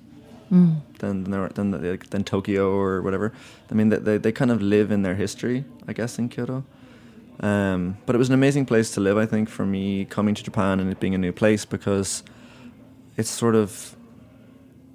[0.50, 0.80] than
[1.24, 3.32] than, than than Tokyo or whatever.
[3.70, 6.62] I mean, they, they they kind of live in their history, I guess, in Kyoto.
[7.40, 10.42] Um, but it was an amazing place to live, I think, for me coming to
[10.42, 12.22] Japan and it being a new place because
[13.16, 13.94] it's sort of.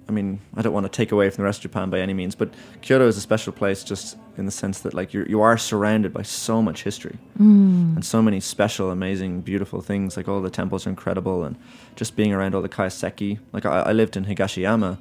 [0.06, 2.12] I mean, I don't want to take away from the rest of Japan by any
[2.12, 2.52] means, but
[2.82, 6.12] Kyoto is a special place just in the sense that like you're, you are surrounded
[6.12, 10.18] by so much history and so many special, amazing, beautiful things.
[10.18, 11.56] Like all the temples are incredible, and
[11.96, 13.38] just being around all the kaiseki.
[13.54, 14.98] Like I, I lived in Higashiyama,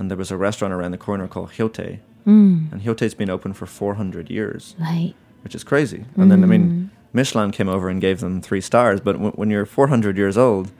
[0.00, 2.72] and there was a restaurant around the corner called Hyotei, Mm.
[2.72, 5.14] and Hyotei's been open for 400 years, Right.
[5.44, 6.04] Which is crazy.
[6.16, 9.50] And then I mean, Michelin came over and gave them three stars, but w- when
[9.50, 10.72] you're 400 years old,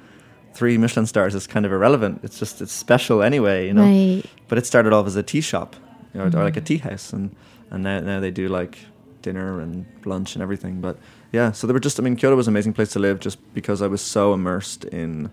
[0.55, 2.21] three Michelin stars is kind of irrelevant.
[2.25, 3.83] It's just it's special anyway, you know.
[3.83, 4.23] Right.
[4.49, 5.77] But it started off as a tea shop,
[6.13, 7.35] you know, or like a tea house, and
[7.71, 8.79] and now now they do like
[9.23, 10.81] dinner and lunch and everything.
[10.81, 10.99] But
[11.33, 11.99] yeah, so they were just.
[12.01, 14.85] I mean, Kyoto was an amazing place to live just because I was so immersed
[14.87, 15.31] in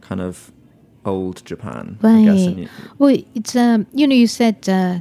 [0.00, 0.52] kind of
[1.04, 1.98] old Japan.
[2.02, 2.46] I guess.
[2.46, 2.68] Right.
[2.98, 5.00] Well, it's um, you know, you said uh,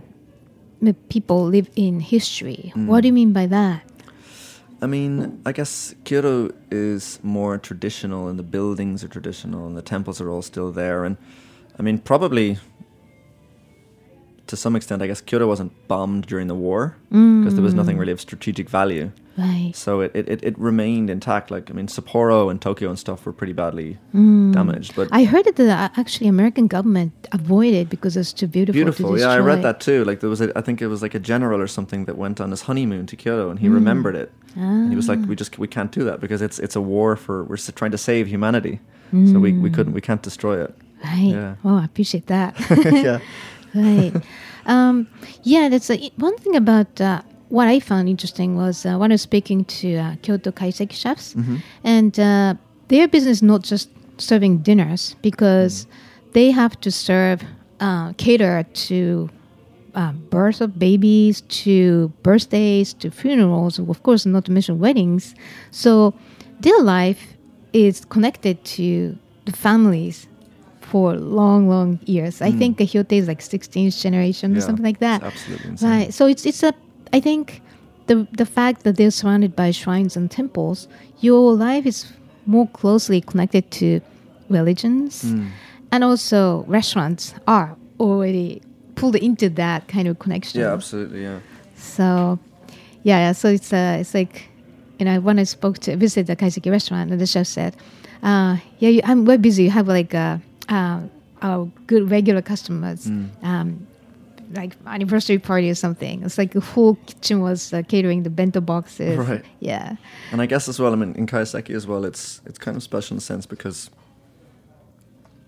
[0.94, 2.72] people live in history.
[2.76, 2.88] Mm.
[2.88, 3.84] What do you mean by that?
[4.82, 9.82] I mean, I guess Kyoto is more traditional, and the buildings are traditional, and the
[9.82, 11.06] temples are all still there.
[11.06, 11.18] And
[11.80, 12.58] I mean, probably
[14.48, 17.98] to some extent, I guess Kyoto wasn't bombed during the war because there was nothing
[17.98, 19.12] really of strategic value.
[19.38, 19.74] Right.
[19.76, 21.52] So it, it, it, remained intact.
[21.52, 25.44] Like I mean, Sapporo and Tokyo and stuff were pretty badly damaged, but I heard
[25.44, 28.78] that the uh, actually American government avoided because it's too beautiful.
[28.78, 29.14] beautiful.
[29.14, 30.06] To Yeah, I read that too.
[30.06, 32.40] Like there was, a, I think it was like a general or something that went
[32.40, 34.32] on his honeymoon to Kyoto, and he remembered it.
[34.56, 37.18] And he was like, "We just we can't do that because it's it's a war
[37.18, 38.80] for we're trying to save humanity,
[39.12, 41.34] so we, we couldn't we can't destroy it." Right.
[41.34, 41.56] Yeah.
[41.66, 42.56] Oh, I appreciate that.
[42.94, 43.20] yeah,
[43.76, 44.14] right.
[44.66, 45.08] Um,
[45.44, 49.16] yeah, that's a, one thing about uh, what I found interesting was uh, when I
[49.16, 51.36] was speaking to uh, Kyoto Kaiseki chefs,
[51.84, 52.56] and uh,
[52.88, 55.86] their business is not just serving dinners because
[56.34, 57.44] they have to serve,
[57.80, 59.30] uh, cater to
[59.96, 65.36] uh, birth of babies, to birthdays, to funerals, of course, not to mention weddings.
[65.72, 66.14] So
[66.60, 67.36] their life
[67.74, 70.28] is connected to the families
[70.82, 72.42] for long, long years.
[72.42, 75.24] I think Hyotei is like 16th generation or something like that.
[75.24, 75.90] absolutely insane.
[75.90, 76.14] Right.
[76.14, 76.74] So it's it's a.
[77.14, 77.62] I think
[78.08, 80.88] the the fact that they're surrounded by shrines and temples,
[81.22, 82.12] your life is
[82.46, 84.00] more closely connected to
[84.50, 85.48] religions, Hmm.
[85.92, 88.62] and also restaurants are already
[88.96, 90.62] pulled into that kind of connection.
[90.62, 91.24] yeah, absolutely.
[91.24, 91.40] Yeah,
[91.76, 92.40] So,
[93.04, 93.32] yeah, yeah.
[93.34, 94.50] So it's uh, it's like,
[95.00, 97.76] you know, when I spoke to visit the kaiseki restaurant, and the chef said,
[98.24, 99.64] uh, "Yeah, you, I'm we're busy.
[99.64, 100.38] You have like uh,
[100.70, 101.00] uh,
[101.42, 103.08] our good regular customers,
[103.44, 103.88] um,
[104.56, 106.24] like anniversary party or something.
[106.24, 109.18] It's like the whole kitchen was uh, catering the bento boxes.
[109.18, 109.44] Right.
[109.60, 109.96] Yeah.
[110.32, 110.94] and I guess as well.
[110.94, 113.90] I mean, in kaiseki as well, it's it's kind of special in a sense because.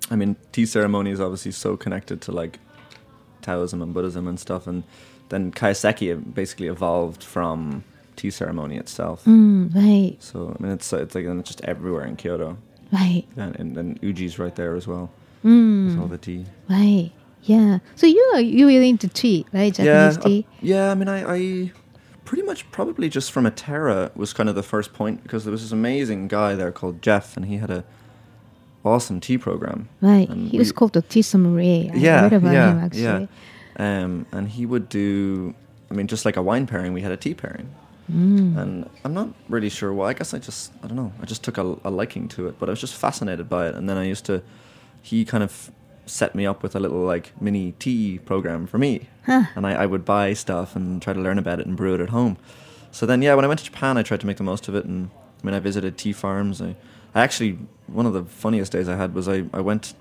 [0.10, 2.60] I mean, tea ceremony is obviously so connected to like
[3.41, 4.84] Taoism and Buddhism and stuff, and
[5.30, 7.84] then kaiseki basically evolved from
[8.15, 9.26] tea ceremony itself.
[9.26, 10.15] Mm, right.
[10.24, 12.58] So I mean, it's it's like and it's just everywhere in Kyoto,
[12.93, 13.26] Right.
[13.36, 15.10] and and, and Uji's right there as well
[15.43, 16.46] Mm, with all the tea.
[16.70, 17.12] right.
[17.43, 17.80] Yeah.
[17.95, 19.78] So you are you really into tea, right?
[19.80, 20.47] yeah, Japanese uh, tea.
[20.62, 20.91] yeah.
[20.91, 21.71] I mean, I, I
[22.26, 25.62] pretty much probably just from Atera was kind of the first point because there was
[25.62, 27.84] this amazing guy there called Jeff, and he had a
[28.84, 29.89] awesome tea program.
[30.02, 30.30] Right.
[30.30, 31.91] and He was called the tea sommelier.
[31.93, 33.02] I yeah, read about yeah, him actually.
[33.80, 34.04] yeah.
[34.04, 35.54] Um, and he would do.
[35.89, 37.73] I mean, just like a wine pairing, we had a tea pairing.
[38.12, 38.58] Mm.
[38.58, 40.10] And I'm not really sure why.
[40.10, 41.12] I guess I just, I don't know.
[41.21, 43.76] I just took a, a liking to it, but I was just fascinated by it.
[43.76, 44.41] And then I used to,
[45.02, 45.71] he kind of
[46.08, 49.08] set me up with a little like mini tea program for me.
[49.26, 49.43] Huh.
[49.56, 52.02] And I, I would buy stuff and try to learn about it and brew it
[52.02, 52.38] at home.
[52.91, 54.74] So then, yeah, when I went to Japan, I tried to make the most of
[54.76, 54.86] it.
[54.86, 55.10] And
[55.43, 56.62] I mean, I visited tea farms.
[56.62, 56.76] I,
[57.13, 59.93] I actually, one of the funniest days I had was I, I went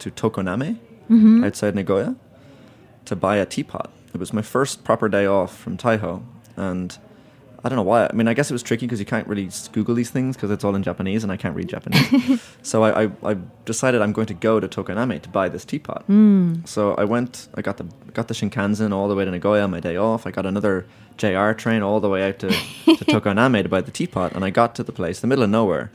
[0.00, 0.78] to Tokoname
[1.10, 1.42] Mm-hmm.
[1.42, 2.16] outside Nagoya
[3.06, 3.90] to buy a teapot.
[4.12, 6.22] It was my first proper day off from Taiho,
[6.54, 6.98] and
[7.64, 8.06] I don't know why.
[8.06, 10.50] I mean, I guess it was tricky because you can't really Google these things because
[10.50, 12.40] it's all in Japanese and I can't read Japanese.
[12.62, 16.06] so I, I, I decided I'm going to go to Tokoname to buy this teapot.
[16.08, 16.66] Mm.
[16.68, 17.48] So I went.
[17.54, 20.26] I got the got the Shinkansen all the way to Nagoya on my day off.
[20.26, 22.54] I got another JR train all the way out to, to
[23.04, 25.90] Tokoname to buy the teapot, and I got to the place, the middle of nowhere,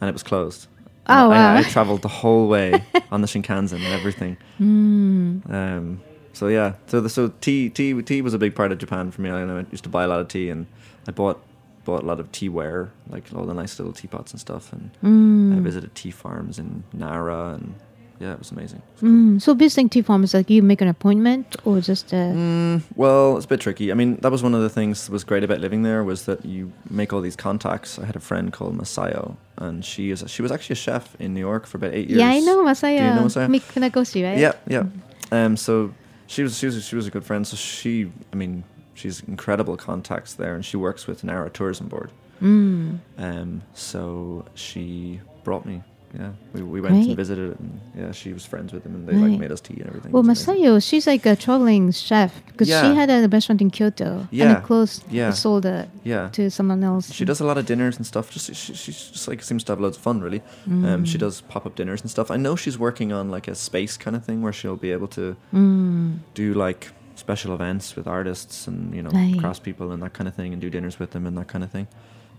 [0.00, 0.66] and it was closed.
[1.08, 1.56] Oh, I, wow.
[1.56, 2.82] I traveled the whole way
[3.12, 4.36] on the Shinkansen and everything.
[4.58, 5.50] Mm.
[5.52, 6.00] Um,
[6.36, 9.22] so yeah, so the, so tea tea tea was a big part of Japan for
[9.22, 9.30] me.
[9.30, 10.66] I, I used to buy a lot of tea, and
[11.08, 11.38] I bought
[11.86, 14.72] bought a lot of teaware, like all the nice little teapots and stuff.
[14.74, 15.56] And Mm.
[15.56, 17.74] I visited tea farms in Nara and
[18.18, 18.80] yeah, it was amazing.
[19.02, 23.36] Mm, so visiting tea farms, like you make an appointment or just uh, Mm, well,
[23.36, 23.92] it's a bit tricky.
[23.92, 26.24] I mean, that was one of the things that was great about living there was
[26.24, 27.98] that you make all these contacts.
[28.00, 31.34] I had a friend called Masayo, and she is she was actually a chef in
[31.34, 32.18] New York for about eight years.
[32.22, 32.98] yeah, I know Masayo.
[32.98, 33.48] Do you know Masayo?
[33.48, 34.38] Mick Funakoshi, right?
[34.38, 34.84] Yeah, yeah.
[35.30, 35.92] Um, so
[36.26, 37.46] she was she was she was a good friend.
[37.46, 42.10] So she, I mean, she's incredible contacts there, and she works with Nara Tourism Board.
[42.40, 42.98] Mm.
[43.18, 45.82] Um, so she brought me.
[46.18, 47.06] Yeah, we, we went Right.
[47.08, 49.74] and visited, and yeah, she was friends with them, and they like made us tea
[49.80, 50.12] and everything.
[50.12, 50.32] Well, It.
[50.32, 52.82] Masayo, she's like a traveling chef because Yeah.
[52.82, 54.58] she had a restaurant in Kyoto and Yeah.
[54.58, 55.30] it closed, Yeah.
[55.32, 57.12] sold it Yeah, to someone else.
[57.12, 58.30] She does a lot of dinners and stuff.
[58.30, 60.40] Just she, she just like seems to have loads of fun, really.
[60.66, 62.30] Um, she does pop up dinners and stuff.
[62.30, 65.08] I know she's working on like a space kind of thing where she'll be able
[65.08, 66.20] to Mm.
[66.34, 69.38] do like special events with artists and you know Right.
[69.38, 71.62] cross people and that kind of thing, and do dinners with them and that kind
[71.64, 71.86] of thing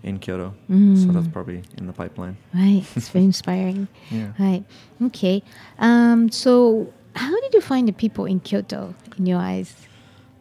[0.02, 0.54] in Kyoto.
[0.70, 0.96] Mm.
[1.06, 2.36] So that's probably in the pipeline.
[2.54, 3.88] Right, it's very inspiring.
[4.10, 4.32] Yeah.
[4.38, 4.64] Right,
[5.06, 5.42] okay.
[5.78, 9.74] Um, so, how did you find the people in Kyoto in your eyes?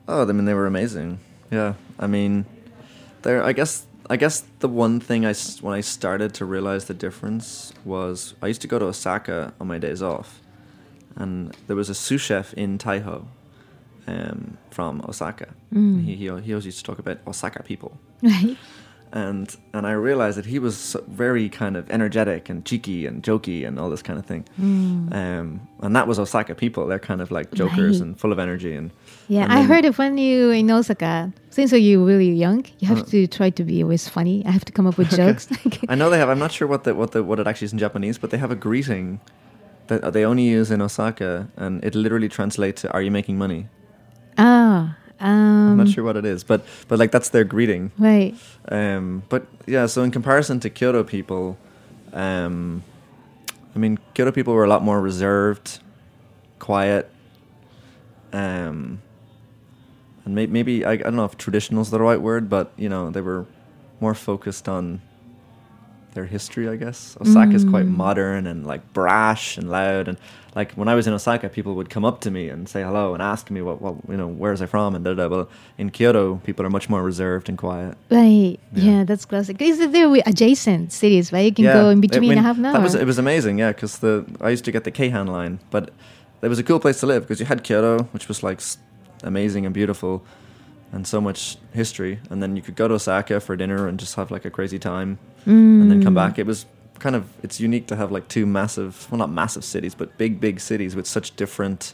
[0.08, 1.20] Oh, I mean, they were amazing.
[1.52, 2.46] Yeah, I mean,
[3.24, 3.44] there.
[3.44, 3.86] I guess.
[4.10, 8.36] I guess the one thing I s- when I started to realize the difference was
[8.42, 10.40] I used to go to Osaka on my days off,
[11.18, 13.26] and there was a sous chef in Taiho,
[14.08, 15.48] um, from Osaka.
[15.74, 16.06] Mm.
[16.06, 18.56] He, he he always used to talk about Osaka people, Right.
[19.14, 23.66] And and I realized that he was very kind of energetic and cheeky and jokey
[23.68, 24.44] and all this kind of thing.
[24.60, 25.14] Mm.
[25.14, 26.86] Um, and that was Osaka people.
[26.88, 28.08] They're kind of like jokers Right.
[28.08, 28.92] and full of energy and
[29.30, 31.32] Yeah, and I heard it when you in Osaka.
[31.50, 33.12] Since you're really young, you have Uh.
[33.14, 34.44] to try to be always funny.
[34.46, 35.48] I have to come up with jokes.
[35.90, 36.30] I know they have.
[36.30, 38.38] I'm not sure what the what the what it actually is in Japanese, but they
[38.38, 39.20] have a greeting
[39.88, 43.68] that they only use in Osaka, and it literally translates to "Are you making money?"
[44.38, 47.92] ah, um, I'm not sure what it is, but but like that's their greeting.
[47.98, 48.36] Right.
[48.70, 51.58] Um, but yeah, so in comparison to Kyoto people,
[52.14, 52.84] um,
[53.76, 55.80] I mean Kyoto people were a lot more reserved,
[56.60, 57.10] quiet,
[58.34, 59.02] um,
[60.26, 62.90] and may- maybe I, I don't know if traditional is the right word, but you
[62.90, 63.46] know they were
[64.00, 65.02] more focused on
[66.18, 67.16] their history, I guess.
[67.22, 67.96] Osaka is quite Mm.
[68.06, 70.18] modern and like brash and loud, and
[70.56, 73.14] like when I was in Osaka, people would come up to me and say hello
[73.14, 75.28] and ask me what, what you know, where is I from and da da.
[75.28, 77.94] Well, in Kyoto, people are much more reserved and quiet.
[78.10, 78.58] Right.
[78.74, 79.04] Yeah, Yeah.
[79.10, 79.62] that's classic.
[79.62, 81.46] Is it there adjacent cities, right?
[81.46, 82.74] You can go in I between mean, a half an hour.
[82.74, 85.60] That was it was amazing, yeah, because the I used to get the Keihan line,
[85.70, 85.84] but
[86.42, 88.60] it was a cool place to live because you had Kyoto, which was like
[89.24, 90.24] amazing and beautiful,
[90.92, 94.16] and so much history, and then you could go to Osaka for dinner and just
[94.16, 96.16] have like a crazy time, and then come Mm.
[96.16, 96.40] back.
[96.40, 96.66] It was
[97.00, 100.40] kind of it's unique to have like two massive, well, not massive cities, but big
[100.42, 101.94] big cities with such different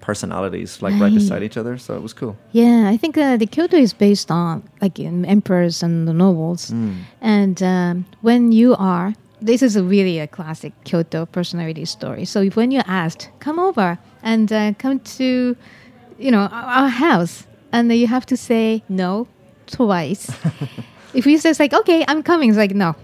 [0.00, 1.14] personalities, like right, Right.
[1.14, 1.78] beside each other.
[1.78, 2.36] So it was cool.
[2.52, 6.70] Yeah, I think uh, the Kyoto is based on like in emperors and the nobles.
[6.70, 6.94] Mm.
[7.20, 12.24] And um, when you are, this is a really a classic Kyoto personality story.
[12.24, 15.56] So if when you're asked, come over and uh, come to,
[16.18, 19.26] you know, our our house, and then you have to say no
[19.66, 20.30] twice.
[21.16, 22.94] if you say it's like, okay, I'm coming, it's like, no,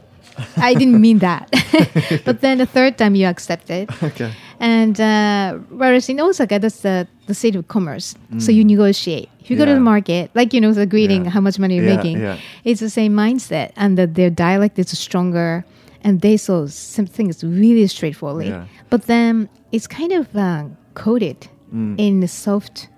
[0.57, 1.51] I didn't mean that.
[2.25, 3.91] but then the third time you accept it.
[4.03, 4.33] Okay.
[4.61, 8.15] And uh, whereas in Osaka, that's the, the city of commerce.
[8.39, 9.29] So you negotiate.
[9.41, 9.75] If you go to Mm.
[9.75, 11.31] The market, like, you know, the greeting, Yeah.
[11.31, 12.39] how much money you're Yeah, making, yeah.
[12.65, 13.73] it's the same mindset.
[13.77, 15.65] And that their dialect is stronger.
[16.05, 18.47] And they saw something is really straightforward.
[18.47, 18.65] Yeah.
[18.91, 21.95] But then it's kind of uh, coded Mm.
[21.99, 22.89] in the soft,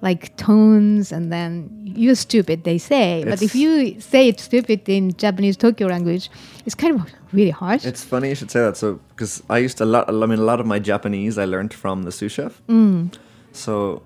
[0.00, 1.12] like tones.
[1.12, 3.24] And then you're stupid, they say.
[3.26, 6.30] but if you say it's stupid in Japanese Tokyo language,
[6.64, 7.84] it's kind of really harsh.
[7.84, 8.76] It's funny you should say that.
[8.76, 10.08] So, because I used to a lot.
[10.08, 12.60] I mean, a lot of my Japanese I learned from the sous chef.
[12.68, 13.14] Mm.
[13.52, 14.02] So,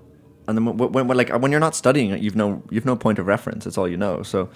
[0.47, 2.95] and then when, when, when like when you're not studying it, you've no you've no
[2.95, 3.65] point of reference.
[3.65, 4.23] It's all you know.
[4.23, 4.49] So,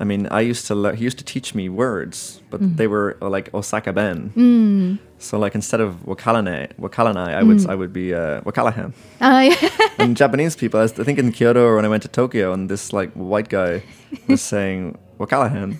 [0.00, 3.16] I mean, I used to le- he used to teach me words, but they were
[3.22, 4.32] uh, like Osaka Ben.
[4.36, 4.98] Mm.
[5.18, 8.92] So, like instead of wakalane, wakalanai, I would I would be uh, wakalahan.
[9.20, 9.88] Uh, yeah.
[9.98, 12.92] and Japanese people, I, think in Kyoto or when I went to Tokyo, and this
[12.92, 13.82] like white guy
[14.26, 15.78] was saying wakalahan,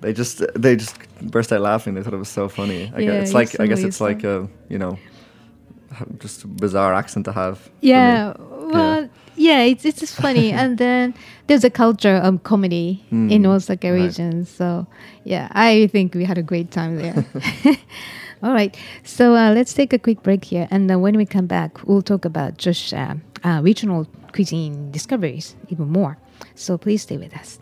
[0.00, 1.94] they just they just burst out laughing.
[1.94, 2.92] They thought it was so funny.
[2.94, 4.98] I Yeah, guess it's like I guess it's like a you know
[6.18, 7.68] just a bizarre accent to have.
[7.80, 8.34] Yeah,
[9.42, 11.14] yeah, it's it's just funny, and then
[11.46, 14.02] there's a culture of comedy in Mm, Osaka right.
[14.02, 14.44] region.
[14.46, 14.86] So
[15.24, 17.14] yeah, I think we had a great time there.
[18.42, 18.74] All right,
[19.04, 22.02] so uh, let's take a quick break here, and then when we come back, we'll
[22.02, 26.18] talk about just uh, uh, regional cuisine discoveries even more.
[26.54, 27.61] So please stay with us.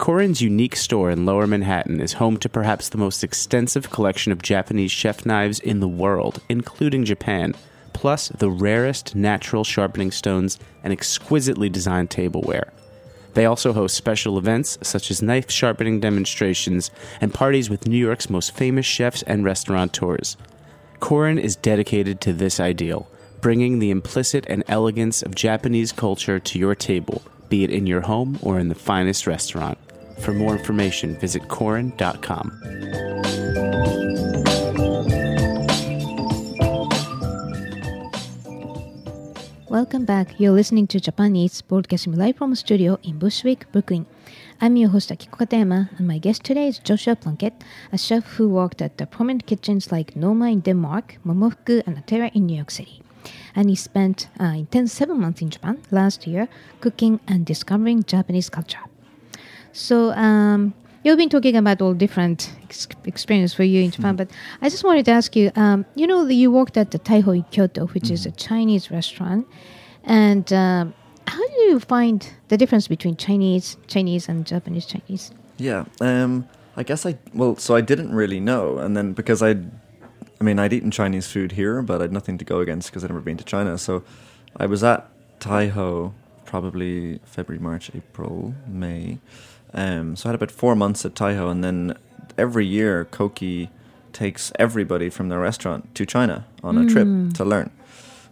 [0.00, 4.40] Korin's unique store in Lower Manhattan is home to perhaps the most extensive collection of
[4.40, 7.54] Japanese chef knives in the world, including Japan,
[7.92, 12.72] plus the rarest natural sharpening stones and exquisitely designed tableware.
[13.34, 18.30] They also host special events such as knife sharpening demonstrations and parties with New York's
[18.30, 20.38] most famous chefs and restaurateurs.
[21.00, 23.06] Korin is dedicated to this ideal,
[23.42, 28.00] bringing the implicit and elegance of Japanese culture to your table, be it in your
[28.00, 29.76] home or in the finest restaurant.
[30.22, 32.60] For more information, visit Korin.com.
[39.70, 40.38] Welcome back.
[40.38, 44.04] You're listening to Japan Eats broadcasting live from studio in Bushwick, Brooklyn.
[44.60, 47.54] I'm your host Akiko Katayama, and my guest today is Joshua Plunkett,
[47.92, 52.34] a chef who worked at the prominent kitchens like Noma in Denmark, Momofuku, and Atera
[52.34, 53.00] in New York City.
[53.54, 56.48] And he spent uh, intense seven months in Japan last year
[56.80, 58.89] cooking and discovering Japanese culture.
[59.72, 64.30] So, um, you've been talking about all different ex- experience for you in Japan, but
[64.60, 65.50] I just wanted to ask you.
[65.56, 69.46] Um, you know, you worked at the Taiho in Kyoto, which is a Chinese restaurant,
[70.04, 70.94] and um,
[71.26, 75.32] how do you find the difference between Chinese Chinese and Japanese Chinese?
[75.56, 75.84] Yeah.
[76.00, 79.56] Um, I guess I well, so I didn't really know, and then because I,
[80.40, 83.10] I mean, I'd eaten Chinese food here, but I'd nothing to go against because I'd
[83.10, 83.76] never been to China.
[83.78, 84.02] So,
[84.56, 85.08] I was at
[85.40, 86.12] Taiho
[86.44, 89.18] probably February, March, April, May.
[89.74, 91.96] Um, so I had about four months at Taiho, and then
[92.36, 93.70] every year Koki
[94.12, 97.70] takes everybody from their restaurant to China on a trip to learn.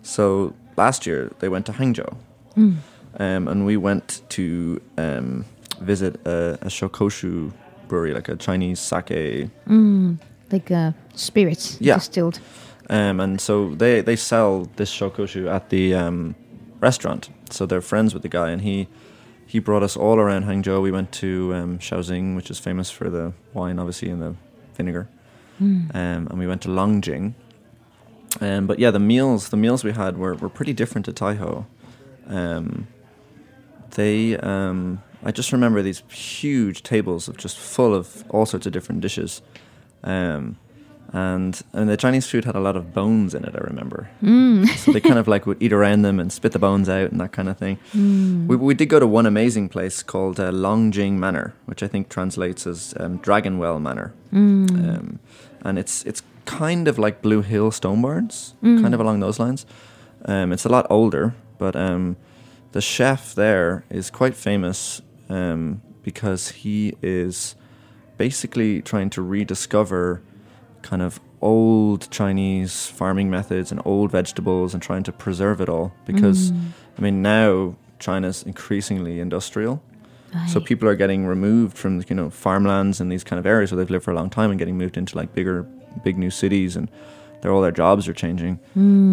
[0.03, 2.17] So last year they went to Hangzhou,
[2.57, 2.79] um,
[3.49, 5.45] and we went to um,
[5.81, 7.53] visit a, a shokoshu
[7.87, 9.49] brewery, like a Chinese sake.
[10.51, 11.95] Like uh, spirits Yeah.
[11.97, 12.41] distilled.
[12.91, 16.35] Um, and so they, they sell this shokoshu at the um,
[16.81, 17.29] restaurant.
[17.51, 18.89] So they're friends with the guy, and he
[19.49, 20.83] he brought us all around Hangzhou.
[20.83, 24.35] We went to um, Shaoxing, which is famous for the wine, obviously, and the
[24.75, 25.09] vinegar.
[25.95, 27.35] Um, and we went to Longjing.
[28.41, 31.65] Um, but yeah, the meals the meals we had were, were pretty different to Taiho.
[32.29, 32.87] Um,
[33.93, 38.73] they um, I just remember these huge tables of just full of all sorts of
[38.73, 39.43] different dishes.
[40.05, 40.59] Um,
[41.13, 43.55] and and the Chinese food had a lot of bones in it.
[43.55, 44.11] I remember,
[44.77, 47.21] so they kind of like would eat around them and spit the bones out and
[47.21, 47.79] that kind of thing.
[48.49, 52.09] We, we did go to one amazing place called uh, Longjing Manor, which I think
[52.09, 54.13] translates as um, Dragonwell Manor,
[54.71, 55.19] um,
[55.63, 59.67] and it's it's kind of like Blue Hill Stone Barns, kind of along those lines.
[60.25, 62.17] Um, it's a lot older, but um,
[62.73, 67.55] the chef there is quite famous um, because he is
[68.19, 70.21] basically trying to rediscover
[70.83, 75.93] kind of old Chinese farming methods and old vegetables and trying to preserve it all
[76.05, 76.71] because mm.
[76.99, 79.83] I mean now China's increasingly industrial.
[80.47, 83.79] So people are getting removed from you know farmlands and these kind of areas where
[83.79, 85.63] they've lived for a long time and getting moved into like bigger
[86.05, 86.91] big new cities and
[87.41, 88.59] they're all their jobs are changing.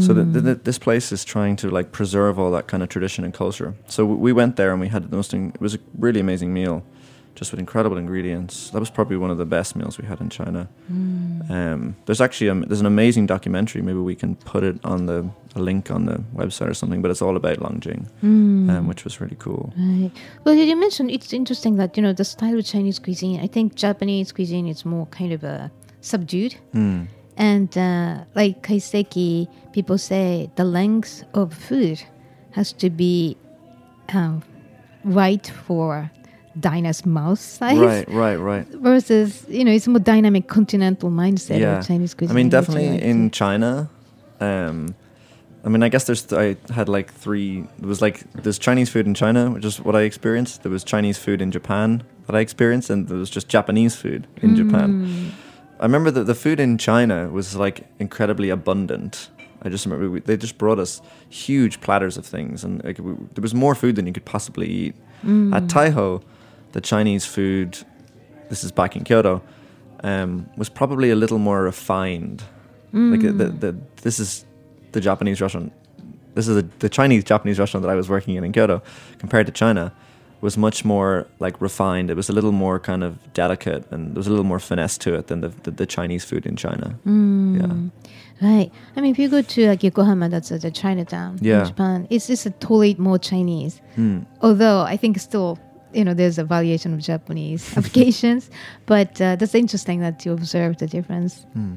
[0.02, 0.64] So the, the, the, mm.
[0.64, 3.76] this place is trying to like preserve all that kind of tradition and culture.
[3.88, 5.34] So we went there and we had the most.
[5.34, 6.84] It was a really amazing meal,
[7.36, 8.70] just with incredible ingredients.
[8.72, 10.68] That was probably one of the best meals we had in China.
[10.90, 13.82] Um, there's actually a, there's an amazing documentary.
[13.82, 17.02] Maybe we can put it on the a link on the website or something.
[17.02, 18.08] But it's all about Longjing,
[18.70, 19.74] um, which was really cool.
[19.78, 20.12] Right.
[20.44, 23.40] Well, you mentioned it's interesting that you know the style of Chinese cuisine.
[23.40, 25.72] I think Japanese cuisine is more kind of a
[26.02, 26.56] subdued,
[27.38, 32.02] and uh, like kaiseki, people say the length of food
[32.52, 33.36] has to be
[34.14, 34.42] um,
[35.04, 36.10] right for
[36.60, 37.78] Dinah's mouth size.
[37.78, 38.68] Right, right, right.
[38.72, 41.80] Versus, you know, it's a more dynamic continental mindset yeah.
[41.80, 42.36] of Chinese cuisine.
[42.36, 43.90] I mean, definitely in China.
[44.40, 44.96] Um,
[45.64, 46.32] I mean, I guess there's.
[46.32, 47.66] I had like three.
[47.80, 50.62] It was like there's Chinese food in China, which is what I experienced.
[50.62, 54.28] There was Chinese food in Japan that I experienced, and there was just Japanese food
[54.44, 55.34] in Japan.
[55.80, 59.30] I remember that the food in China was like incredibly abundant.
[59.64, 63.14] I just remember we, they just brought us huge platters of things, and like, we,
[63.34, 64.96] there was more food than you could possibly eat.
[65.24, 66.22] At Taiho,
[66.76, 67.70] the Chinese food,
[68.50, 69.42] this is back in Kyoto,
[70.04, 72.44] um, was probably a little more refined.
[72.92, 73.72] Like the, the, the,
[74.04, 74.46] this is
[74.94, 75.74] the Japanese restaurant.
[76.34, 78.82] This is the, the Chinese Japanese restaurant that I was working in in Kyoto,
[79.20, 79.92] compared to China,
[80.42, 82.10] was much more like refined.
[82.10, 84.98] It was a little more kind of delicate, and there was a little more finesse
[85.00, 85.50] to it than the
[85.82, 86.88] the, Chinese food in China.
[87.06, 88.48] Yeah.
[88.50, 88.70] Right.
[88.96, 91.62] I mean, if you go to like Yokohama, that's uh, the Chinatown Yeah.
[91.62, 92.08] in Japan.
[92.10, 93.82] It's just a totally more Chinese.
[93.96, 94.20] Hmm.
[94.42, 95.58] Although I think still,
[95.96, 98.50] you know, there's a variation of Japanese applications,
[98.86, 101.46] but uh, that's interesting that you observe the difference.
[101.54, 101.76] Hmm.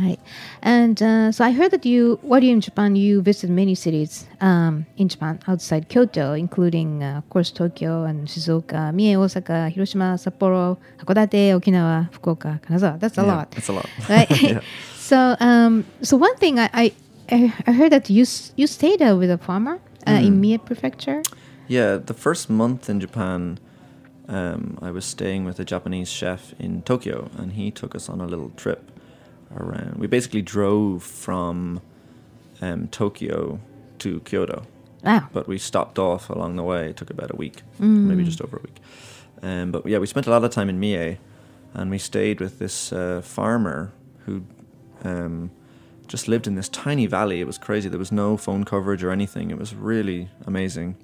[0.00, 0.18] Right.
[0.62, 4.26] And uh, so I heard that you, while you're in Japan, you visited many cities
[4.40, 10.16] um, in Japan outside Kyoto, including, uh, of course, Tokyo and Shizuoka, Mie, Osaka, Hiroshima,
[10.16, 12.98] Sapporo, Hakodate, Okinawa, Fukuoka, Kanazawa.
[12.98, 13.50] That's a Yeah, lot.
[13.52, 13.88] That's a lot.
[14.08, 14.30] right?
[14.42, 14.60] Yeah.
[14.98, 16.92] So, um, so one thing I, I,
[17.66, 18.24] I heard that you
[18.56, 20.26] you stayed uh, with a farmer uh, Mm.
[20.26, 21.22] in Mie Prefecture.
[21.70, 23.60] Yeah, the first month in Japan,
[24.26, 28.20] um, I was staying with a Japanese chef in Tokyo, and he took us on
[28.20, 28.90] a little trip
[29.56, 29.94] around.
[29.96, 31.80] We basically drove from
[32.60, 33.60] um, Tokyo
[34.00, 34.66] to Kyoto,
[35.04, 35.28] Wow.
[35.32, 36.90] but we stopped off along the way.
[36.90, 38.78] It took about a week, maybe just over a week.
[39.40, 41.18] Um, but yeah, we spent a lot of time in Mie,
[41.72, 43.92] and we stayed with this uh, farmer
[44.26, 44.42] who
[45.04, 45.52] um,
[46.10, 47.40] just lived in this tiny valley.
[47.40, 47.88] It was crazy.
[47.88, 49.50] There was no phone coverage or anything.
[49.50, 50.96] It was really amazing.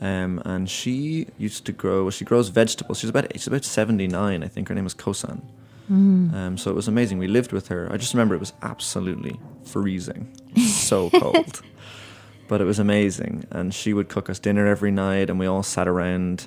[0.00, 2.08] Um, and she used to grow.
[2.10, 3.00] She grows vegetables.
[3.00, 4.68] She's about she's about seventy nine, I think.
[4.68, 5.42] Her name is Kosan.
[6.34, 7.18] Um, so it was amazing.
[7.18, 7.88] We lived with her.
[7.92, 10.32] I just remember it was absolutely freezing,
[10.66, 11.60] so cold,
[12.48, 13.44] but it was amazing.
[13.50, 16.46] And she would cook us dinner every night, and we all sat around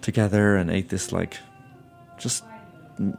[0.00, 1.38] together and ate this like
[2.18, 2.44] just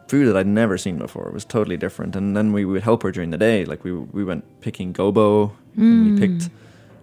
[0.07, 1.27] food that I'd never seen before.
[1.27, 2.15] It was totally different.
[2.15, 3.65] And then we would help her during the day.
[3.65, 6.49] Like we we went picking gobo, and we picked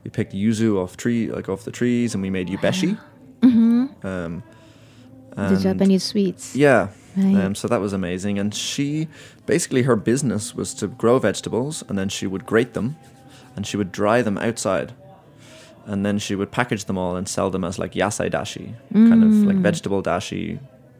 [0.05, 2.99] we picked yuzu off tree like off the trees, and we made yubeshi.
[4.03, 4.43] Um,
[5.37, 6.55] The Japanese sweets.
[6.57, 6.89] yeah.
[7.17, 7.37] Right.
[7.37, 8.39] Um, so that was amazing.
[8.41, 9.07] And she
[9.47, 12.97] basically her business was to grow vegetables and then she would grate them
[13.55, 14.93] and she would dry them outside.
[15.87, 19.23] And then she would package them all and sell them as like yasai dashi, kind
[19.23, 20.59] of like vegetable dashi,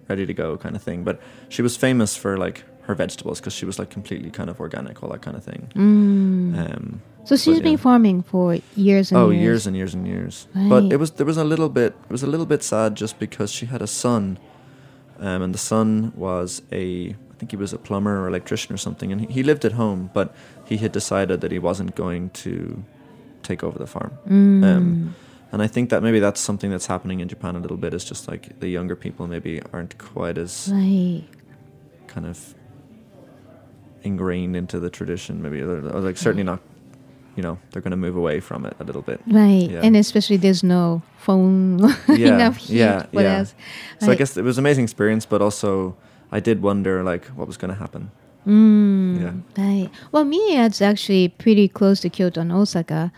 [0.09, 1.05] ready to go kind of thing.
[1.05, 4.61] But she was famous for like her vegetables because she was like completely kind of
[4.61, 5.69] organic, all that kind of thing.
[5.75, 7.79] Um, So she's but, been yeah.
[7.79, 9.43] farming for years and oh, years.
[9.43, 10.47] years and years and years.
[10.55, 10.69] Right.
[10.69, 13.19] But it was there was a little bit it was a little bit sad just
[13.19, 14.39] because she had a son,
[15.21, 18.79] um, and the son was a I think he was a plumber or electrician or
[18.79, 20.35] something, and he, he lived at home, but
[20.67, 22.85] he had decided that he wasn't going to
[23.43, 24.13] take over the farm.
[24.29, 24.65] Mm.
[24.65, 25.15] Um,
[25.53, 27.95] and I think that maybe that's something that's happening in Japan a little bit.
[27.95, 31.25] Is just like the younger people maybe aren't quite as Right.
[32.07, 32.55] kind of
[34.03, 35.43] ingrained into the tradition.
[35.43, 36.61] Maybe or or, like certainly not.
[37.37, 39.21] You know, they're going to move away from it a little bit.
[39.27, 39.69] Right.
[39.69, 39.81] Yeah.
[39.83, 43.39] And especially there's no phone Yeah, enough yeah, What yeah.
[43.39, 43.55] else?
[43.99, 45.97] So I guess it was an amazing experience, but also
[46.31, 48.13] I did wonder like what was going to happen.
[48.47, 49.33] Mm, Yeah.
[49.65, 49.91] Right.
[50.13, 53.11] Well, Mie is actually pretty close to Kyoto and Osaka.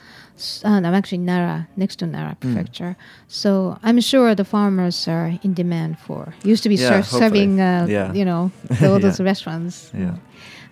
[0.64, 2.52] I'm actually Nara, next to Nara Hmm.
[2.54, 2.96] Prefecture.
[3.28, 6.34] So I'm sure the farmers are in demand for.
[6.44, 8.12] Used to be Yeah, ser- serving, uh, Yeah.
[8.12, 8.50] you know,
[8.82, 9.24] all those Yeah.
[9.30, 9.90] restaurants.
[9.94, 10.14] Yeah.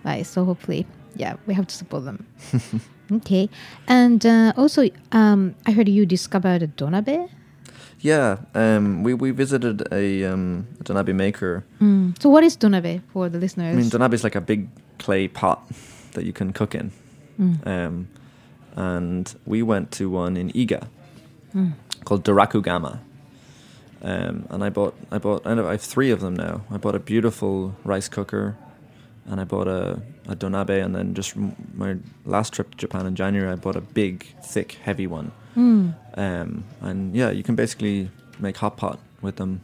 [0.03, 0.25] Right.
[0.25, 0.85] So hopefully,
[1.15, 2.25] yeah, we have to support them.
[3.11, 3.49] okay.
[3.87, 7.29] And uh, also, um, I heard you discovered a donabe.
[8.01, 11.63] Yeah, um, we we visited a, um, donabe maker.
[11.81, 12.13] Mm.
[12.21, 13.73] So what is donabe for the listeners?
[13.73, 14.67] I mean, donabe is like a big
[14.99, 15.59] clay pot
[16.13, 16.91] that you can cook in.
[17.39, 17.65] Mm.
[17.65, 18.07] Um,
[18.75, 20.87] and we went to one in Iga
[21.55, 21.73] Mm.
[22.03, 22.99] called Dorakugama.
[24.01, 26.61] Um, and I bought I bought I know I have three of them now.
[26.69, 28.55] I bought a beautiful rice cooker,
[29.25, 31.33] and I bought a, a donabe, and then just
[31.73, 31.95] my
[32.25, 35.31] last trip to Japan in January, I bought a big, thick, heavy one.
[35.55, 35.95] Mm.
[36.15, 39.61] Um, and yeah, you can basically make hot pot with them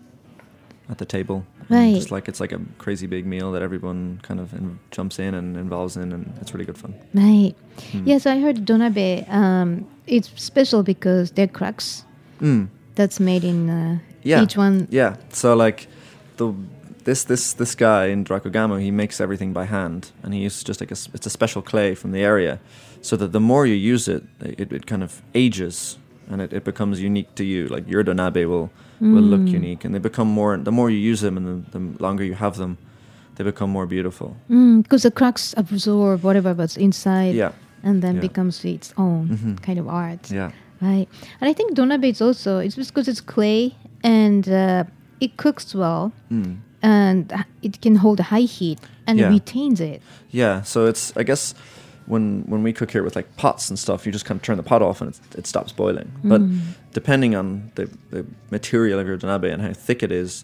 [0.89, 1.45] at the table.
[1.71, 1.95] Right.
[1.95, 5.33] Just like it's like a crazy big meal that everyone kind of in, jumps in
[5.33, 6.93] and involves in, and it's really good fun.
[7.13, 7.53] Right.
[7.91, 8.03] Mm.
[8.05, 9.27] Yes, I heard donabe.
[9.29, 12.03] Um, it's special because they're cracks
[12.41, 12.67] Mm.
[12.95, 14.43] that's made in uh, Yeah.
[14.43, 14.87] each one.
[14.91, 15.15] Yeah.
[15.29, 15.87] So like
[16.37, 16.53] the
[17.03, 20.81] this this this guy in Dorakugama, he makes everything by hand, and he uses just
[20.81, 22.59] like a it's a special clay from the area,
[23.01, 25.97] so that the more you use it, it, it kind of ages
[26.29, 27.67] and it, it becomes unique to you.
[27.67, 28.69] Like your donabe will
[29.01, 29.53] will look Mm.
[29.53, 30.57] unique, and they become more.
[30.57, 32.77] The more you use them, and the, the longer you have them,
[33.35, 34.35] they become more beautiful.
[34.47, 37.51] Because the cracks absorb whatever was inside Yeah.
[37.83, 38.21] and then Yeah.
[38.21, 39.61] becomes its own Mhm.
[39.61, 40.29] kind of art.
[40.31, 40.51] Yeah.
[40.81, 41.07] Right.
[41.39, 44.83] And I think donabe is also, it's just because it's clay and uh,
[45.19, 46.57] it cooks well Mm.
[46.81, 49.29] and it can hold a high heat and Yeah.
[49.29, 50.01] retains it.
[50.31, 51.53] Yeah, so it's I guess
[52.11, 54.57] when when we cook here with like pots and stuff, you just kind of turn
[54.57, 56.09] the pot off and it, it stops boiling.
[56.23, 56.59] But Mm.
[56.93, 60.43] depending on the, the material of your donabe and how thick it is,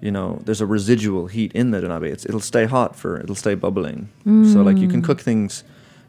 [0.00, 2.06] you know, there's a residual heat in the donabe.
[2.14, 4.08] It's, it'll stay hot for it'll stay bubbling.
[4.52, 5.04] So like you can Mm.
[5.08, 5.64] cook things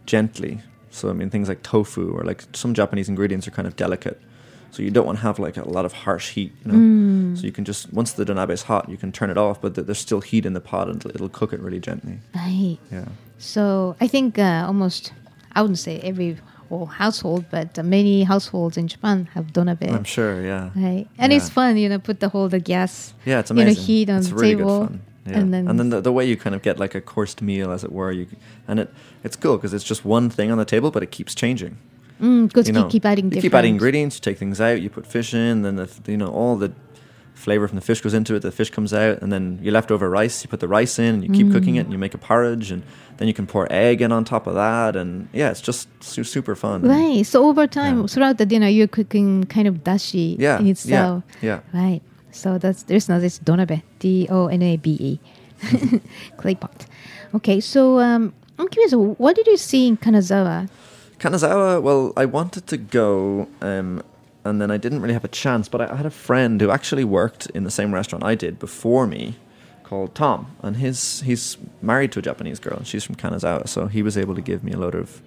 [0.05, 0.61] gently.
[0.91, 4.19] So I mean things like tofu or like some Japanese ingredients are kind of delicate.
[4.71, 7.35] So you don't want to have like a lot of harsh heat, you know.
[7.35, 9.75] So you can just once the donabe is hot, you can turn it off, but
[9.75, 12.19] th- there's still heat in the pot, and it'll cook it really gently.
[12.35, 12.77] Right.
[12.91, 13.05] Yeah.
[13.37, 15.13] So I think uh, almost,
[15.53, 16.37] I wouldn't say every
[16.69, 19.91] whole household, but uh, many households in Japan have donabe.
[19.91, 20.41] I'm sure.
[20.43, 20.69] Yeah.
[20.75, 21.07] Right.
[21.17, 23.83] And it's fun, you know, put the whole the gas, Yeah, it's you know, amazing.
[23.83, 24.79] heat on it's the really table.
[24.79, 25.01] good fun.
[25.27, 25.39] Yeah.
[25.39, 27.91] And then, the, the way you kind of get like a coursed meal, as it
[27.91, 28.27] were, you
[28.65, 28.93] and it
[29.25, 31.77] it's cool because it's just one thing on the table, but it keeps changing.
[32.21, 33.41] mm, because you know, keep adding you different.
[33.41, 34.15] keep adding ingredients.
[34.17, 34.81] You take things out.
[34.81, 36.71] You put fish in, then the you know all the
[37.37, 38.41] flavor from the fish goes into it.
[38.41, 40.43] The fish comes out, and then you leftover rice.
[40.43, 41.85] You put the rice in, and you keep cooking it, Mm.
[41.85, 42.81] and you make a porridge, and
[43.17, 46.23] then you can pour egg in on top of that, and yeah, it's just su-
[46.23, 46.81] super fun.
[46.81, 47.25] Right.
[47.25, 48.07] So over time, Yeah.
[48.07, 51.23] throughout the dinner, you're cooking kind of dashi Yeah, in itself.
[51.41, 51.59] yeah.
[51.73, 52.01] Right.
[52.31, 55.19] So that's there's no this donabe, D O N A B E,
[56.37, 56.85] clay pot.
[57.33, 57.59] Okay.
[57.59, 60.69] So um, I'm curious, what did you see in Kanazawa?
[61.19, 64.03] Kanazawa, well, I wanted to go, um,
[64.45, 65.67] and then I didn't really have a chance.
[65.67, 69.07] But I, had a friend who actually worked in the same restaurant I did before
[69.07, 69.35] me,
[69.83, 73.87] called Tom, and his he's married to a Japanese girl, and she's from Kanazawa, so
[73.87, 75.21] he was able to give me a load of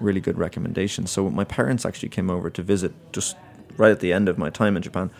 [0.00, 1.10] really good recommendations.
[1.10, 3.36] So my parents actually came over to visit just
[3.76, 5.10] right at the end of my time in Japan,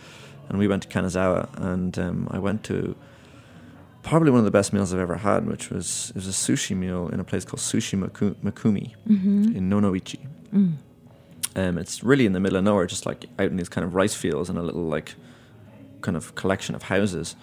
[0.48, 2.96] and we went to Kanazawa, and um, I went to
[4.02, 6.76] probably one of the best meals I've ever had, which was it was a sushi
[6.76, 8.94] meal in a place called Sushi Maku- Makumi
[9.56, 10.20] in Nonoichi.
[11.56, 13.94] Um, it's really in the middle of nowhere, just like out in these kind of
[13.94, 15.14] rice fields and a little like
[16.02, 17.34] kind of collection of houses.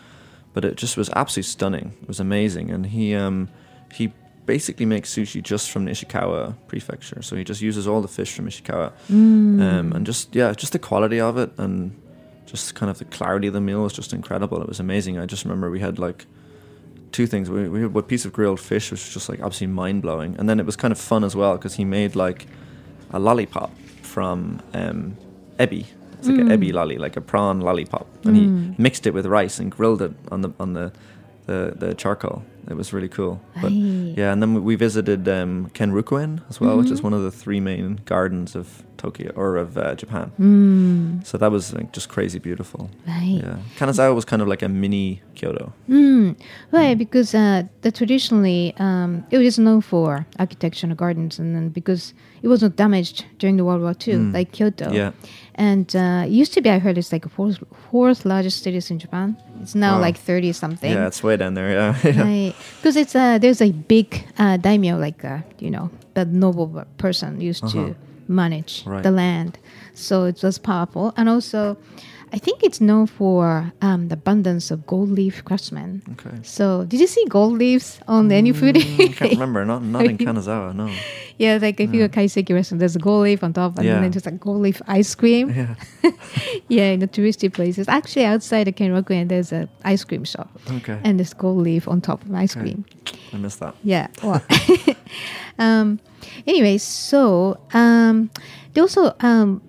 [0.53, 1.97] But it just was absolutely stunning.
[1.99, 3.49] It was amazing, and he um,
[3.91, 4.13] he
[4.45, 7.23] basically makes sushi just from Ishikawa Prefecture.
[7.23, 10.79] So he just uses all the fish from Ishikawa, um, and just yeah, just the
[10.79, 11.99] quality of it and
[12.45, 14.61] just kind of the clarity of the meal was just incredible.
[14.61, 15.17] It was amazing.
[15.17, 16.27] I just remember we had like
[17.11, 17.49] two things.
[17.49, 20.35] We, we had a piece of grilled fish, which was just like absolutely mind blowing,
[20.37, 22.45] and then it was kind of fun as well because he made like
[23.09, 23.71] a lollipop
[24.13, 25.17] from um,
[25.57, 25.85] ebi.
[26.19, 28.45] It's like an ebi lolly, like a prawn lollipop, and he
[28.77, 30.93] mixed it with rice and grilled it on the on the
[31.45, 32.43] the, the charcoal.
[32.69, 33.41] It was really cool.
[33.61, 34.13] But Aye.
[34.17, 37.59] yeah, and then we- visited um, Kenrokuen as well, which is one of the three
[37.59, 40.31] main gardens of Tokyo or of uh, Japan.
[40.39, 42.89] Mm, So that was like just crazy beautiful.
[43.05, 43.41] right.
[43.43, 45.73] Yeah, Kanazawa was kind of like a mini Kyoto.
[45.89, 46.37] Mm,
[46.71, 51.67] right, because uh, the traditionally um, it was known for architecture and gardens, and then
[51.67, 52.13] because
[52.43, 54.89] it was not damaged during the World War II, like Kyoto.
[54.93, 55.11] Yeah.
[55.55, 57.59] And uh, used to be, I heard it's like fourth,
[57.91, 59.37] fourth largest cities in Japan.
[59.61, 60.01] It's now Wow.
[60.01, 60.91] like thirty something.
[60.91, 61.69] Yeah, it's way down there.
[61.71, 62.23] Yeah, yeah.
[62.23, 66.83] Right, because it's uh, there's a big uh, daimyo, like uh, you know, the noble
[66.97, 67.95] person used to
[68.27, 68.91] manage Uh-huh.
[68.95, 69.03] Right.
[69.03, 69.57] the land,
[69.93, 71.13] so it was powerful.
[71.17, 71.77] And also,
[72.33, 76.01] I think it's known for um, the abundance of gold leaf craftsmen.
[76.13, 76.35] Okay.
[76.41, 78.75] So, did you see gold leaves on any food?
[78.75, 79.63] Mm, I can't remember.
[79.65, 80.73] Not not in Kanazawa.
[80.73, 80.89] No.
[81.37, 84.01] yeah, like if you go kaiseki restaurant, there's a gold leaf on top, and Yeah.
[84.01, 85.49] then there's a gold leaf ice cream.
[85.53, 85.75] Yeah.
[86.69, 87.87] yeah, in the touristy places.
[87.87, 90.49] Actually, outside of Kenroku, there's an ice cream shop,
[90.81, 90.97] Okay.
[91.03, 92.61] and there's gold leaf on top of ice Okay.
[92.73, 92.85] cream.
[93.31, 93.75] I missed that.
[93.83, 94.07] Yeah.
[94.23, 94.41] Well,
[95.59, 95.99] um,
[96.47, 98.29] anyway, so um,
[98.73, 99.61] they also um,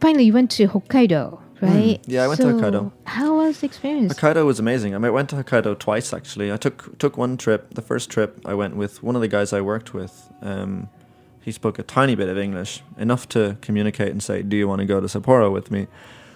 [0.00, 2.04] finally you went to Hokkaido, right?
[2.04, 2.10] Hmm.
[2.10, 2.92] Yeah, I went to Hokkaido.
[3.04, 4.14] How was the experience?
[4.14, 4.94] Hokkaido was amazing.
[4.94, 6.52] I mean, I went to Hokkaido twice actually.
[6.52, 7.74] I took took one trip.
[7.74, 10.30] The first trip I went with one of the guys I worked with.
[10.42, 10.88] Um,
[11.40, 14.80] he spoke a tiny bit of English, enough to communicate and say, "Do you want
[14.80, 15.86] to go to Sapporo with me?"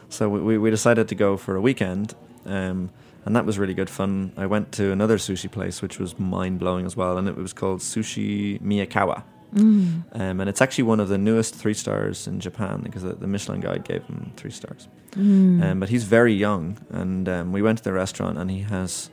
[0.09, 2.15] So we, we, we decided to go for a weekend,
[2.47, 2.91] um,
[3.25, 4.33] and that was really good fun.
[4.37, 7.53] I went to another sushi place, which was mind blowing as well, and it was
[7.53, 9.23] called Sushi Miyakawa.
[9.55, 10.05] Mm.
[10.13, 13.27] Um, and it's actually one of the newest three stars in Japan because the, the
[13.27, 14.89] Michelin guide gave him three stars.
[15.13, 15.63] Mm.
[15.63, 19.11] Um, but he's very young, and um, we went to the restaurant, and he has.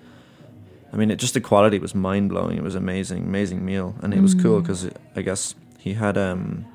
[0.91, 2.57] I mean, it just the quality was mind blowing.
[2.57, 6.65] It was amazing, amazing meal, and it was cool because I guess he had um,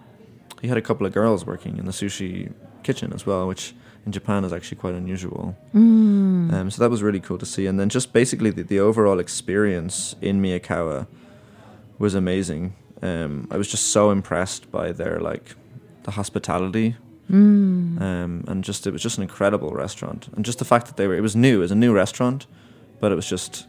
[0.60, 2.52] he had a couple of girls working in the sushi
[2.82, 3.74] kitchen as well, which
[4.06, 5.56] in Japan is actually quite unusual.
[5.74, 6.52] Mm.
[6.52, 9.18] Um, so that was really cool to see, and then just basically the, the overall
[9.18, 11.06] experience in Miyakawa
[11.98, 12.74] was amazing.
[13.04, 15.54] Um, I was just so impressed by their like
[16.04, 16.96] the hospitality
[17.30, 17.98] Mm.
[18.02, 21.06] um, and just it was just an incredible restaurant, and just the fact that they
[21.06, 22.46] were it was new, it was a new restaurant,
[23.00, 23.66] but it was just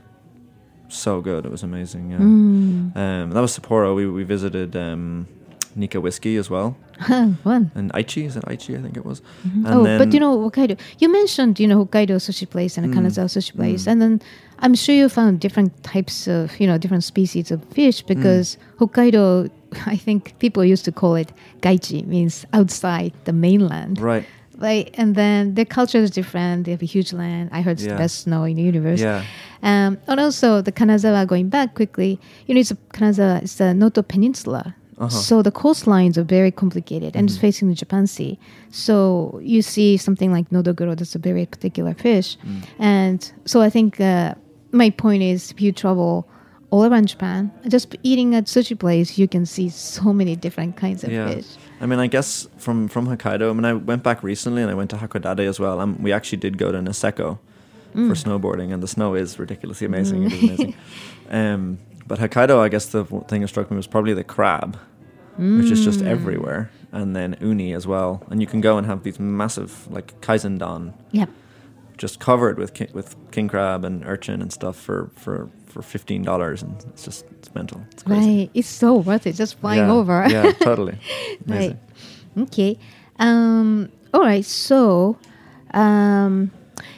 [0.89, 1.45] so good.
[1.45, 2.11] It was amazing.
[2.11, 2.17] Yeah.
[2.17, 2.97] Mm.
[2.97, 3.95] Um, that was Sapporo.
[3.95, 5.27] We we visited um,
[5.75, 6.77] Nikka Whiskey as well,
[7.43, 7.71] Fun.
[7.75, 8.77] and Aichi is it Aichi?
[8.77, 9.21] I think it was.
[9.43, 10.79] And oh, but you know Hokkaido.
[10.99, 12.95] You mentioned you know Hokkaido sushi place and a Mm.
[12.95, 13.91] Kanazawa sushi place, Mm.
[13.91, 14.21] and then
[14.59, 18.07] I'm sure you found different types of you know different species of fish Mm.
[18.07, 19.49] because Hokkaido.
[19.87, 23.99] I think people used to call it gaichi, means outside the mainland.
[23.99, 24.25] right.
[24.57, 26.63] Right, and then their culture is different.
[26.63, 27.49] They have a huge land.
[27.51, 27.95] I heard it's Yeah.
[27.95, 29.01] the best snow in the universe.
[29.01, 29.23] Yeah.
[29.61, 33.73] Um, and also the Kanazawa, going back quickly, you know, it's a, Kanazawa, it's the
[33.73, 34.73] Noto Peninsula.
[34.97, 35.09] Uh-huh.
[35.09, 37.41] So the coastlines are very complicated and it's mm-hmm.
[37.41, 38.39] facing the Japan Sea.
[38.69, 42.37] So you see something like nodoguro, that's a very particular fish.
[42.37, 42.63] Mm.
[42.79, 44.35] And so I think uh,
[44.71, 46.27] my point is if you travel
[46.71, 51.03] all around Japan, just eating at sushi place, you can see so many different kinds
[51.03, 51.29] of Yeah.
[51.29, 51.45] fish.
[51.81, 53.49] I mean, I guess from from Hokkaido.
[53.49, 55.79] I mean, I went back recently, and I went to Hakodate as well.
[55.81, 57.37] And we actually did go to Niseko
[57.95, 58.07] Mm.
[58.09, 60.23] for snowboarding, and the snow is ridiculously amazing.
[60.23, 60.75] It is amazing.
[61.29, 64.77] um, but Hokkaido, I guess the thing that struck me was probably the crab,
[65.37, 65.83] which is Mm.
[65.83, 68.21] just everywhere, and then uni as well.
[68.29, 71.29] And you can go and have these massive like kaisendon, Yep.
[71.97, 76.21] just covered with ki- with king crab and urchin and stuff for for for fifteen
[76.23, 77.81] dollars, and it's just it's mental.
[77.91, 78.37] It's crazy.
[78.37, 78.49] Right.
[78.53, 79.91] It's so worth it just flying yeah.
[79.91, 80.25] over.
[80.29, 80.97] yeah, totally.
[81.47, 81.75] Right.
[82.37, 82.77] Okay.
[83.19, 84.45] Um, all right.
[84.45, 85.17] So,
[85.73, 86.51] um,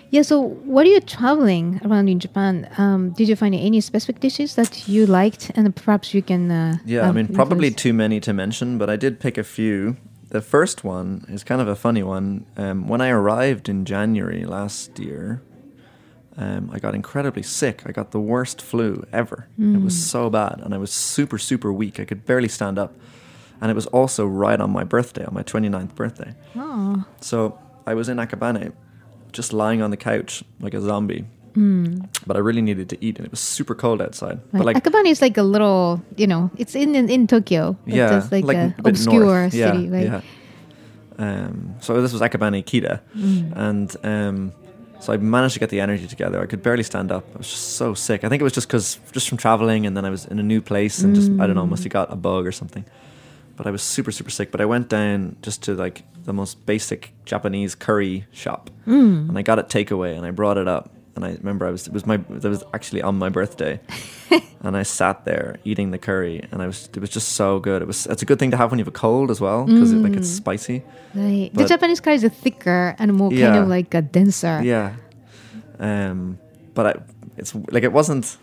[0.10, 0.22] yeah.
[0.22, 2.70] So, what are you traveling around in Japan?
[2.78, 6.52] Um, did you find any specific dishes that you liked, and perhaps you can?
[6.52, 9.44] Uh, Yeah, I um, mean, probably too many to mention, but I did pick a
[9.44, 9.98] few.
[10.30, 12.46] The first one is kind of a funny one.
[12.58, 15.42] Um, when I arrived in January last year,
[16.36, 17.84] um, I got incredibly sick.
[17.86, 19.48] I got the worst flu ever.
[19.58, 22.00] It was so bad, and I was super, super weak.
[22.00, 22.94] I could barely stand up.
[23.60, 26.36] And it was also right on my birthday, on my 29th birthday.
[26.56, 28.72] Oh, So I was in Akabane,
[29.38, 31.24] just lying on the couch like a zombie.
[32.28, 34.38] But I really needed to eat, and it was super cold outside.
[34.38, 34.58] right.
[34.60, 37.76] But like, Akabane is like a little, you know, it's in in, in Tokyo.
[37.88, 39.54] It's yeah, just like, a, a obscure north.
[39.56, 40.06] Yeah, city, right?
[40.06, 40.22] Yeah.
[41.18, 43.54] Um, so this was Akabane Kita, Mm.
[43.68, 44.52] and um,
[45.00, 46.38] so I managed to get the energy together.
[46.44, 47.24] I could barely stand up.
[47.34, 48.24] I was just so sick.
[48.24, 50.44] I think it was just because just from traveling, and then I was in a
[50.44, 52.86] new place, and just I don't know, must have got a bug or something.
[53.58, 54.52] But I was super super sick.
[54.52, 59.30] But I went down just to like the most basic Japanese curry shop, Mm.
[59.30, 60.90] and I got it takeaway, and I brought it up.
[61.16, 63.80] And I remember I was it was my it was actually on my birthday,
[64.62, 67.82] and I sat there eating the curry, and I was it was just so good.
[67.82, 69.66] It was it's a good thing to have when you have a cold as well
[69.66, 70.36] because it, like it's Mm.
[70.44, 70.84] spicy.
[71.16, 71.50] Right.
[71.54, 74.62] The Japanese curry is thicker and more kind of like a denser.
[74.64, 74.94] Yeah,
[75.80, 76.38] um,
[76.76, 76.94] but I,
[77.38, 78.38] it's like it wasn't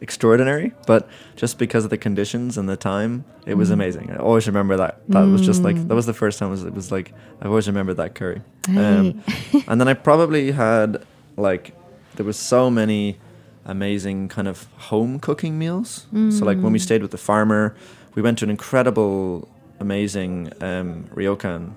[0.00, 3.58] extraordinary, but just because of the conditions and the time, it Mm.
[3.58, 4.10] was amazing.
[4.10, 5.00] I always remember that.
[5.08, 6.48] That was just like that was the first time.
[6.48, 8.42] It was, it was like I always remembered that curry.
[8.68, 9.22] Um,
[9.68, 11.02] and then I probably had
[11.36, 11.72] like
[12.16, 13.18] there was so many
[13.64, 16.06] amazing kind of home cooking meals.
[16.30, 17.74] So like when we stayed with the farmer,
[18.14, 19.48] we went to an incredible,
[19.80, 21.72] amazing um, ryokan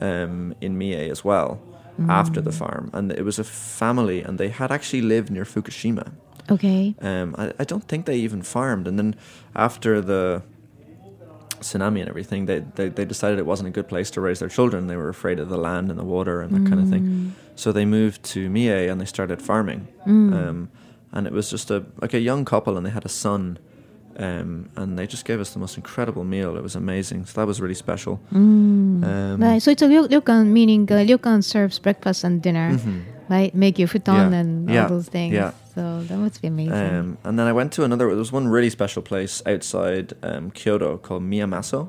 [0.00, 1.58] um, in Mie as well
[2.10, 6.12] after the farm, and it was a family, and they had actually lived near Fukushima.
[6.50, 6.94] Okay.
[7.00, 9.14] Um, I, I don't think they even farmed, and then
[9.54, 10.42] after the
[11.60, 14.48] tsunami and everything, they, they they decided it wasn't a good place to raise their
[14.48, 14.86] children.
[14.86, 17.34] They were afraid of the land and the water and that kind of thing.
[17.56, 19.88] So they moved to Mie and they started farming.
[20.04, 20.68] Um,
[21.12, 23.58] and it was just a like a young couple, and they had a son.
[24.18, 26.56] Um, and they just gave us the most incredible meal.
[26.56, 27.26] It was amazing.
[27.26, 28.18] So that was really special.
[28.32, 29.60] Um, Right.
[29.60, 32.78] So it's a ryo- ryokan, meaning uh, ryokan serves breakfast and dinner,
[33.28, 33.54] right?
[33.54, 34.38] Make your futon Yeah.
[34.40, 35.34] and all those things.
[35.34, 35.52] Yeah.
[35.74, 36.72] So that must be amazing.
[36.72, 38.06] Um, and then I went to another.
[38.08, 41.88] There was one really special place outside um, Kyoto called Miyamaso,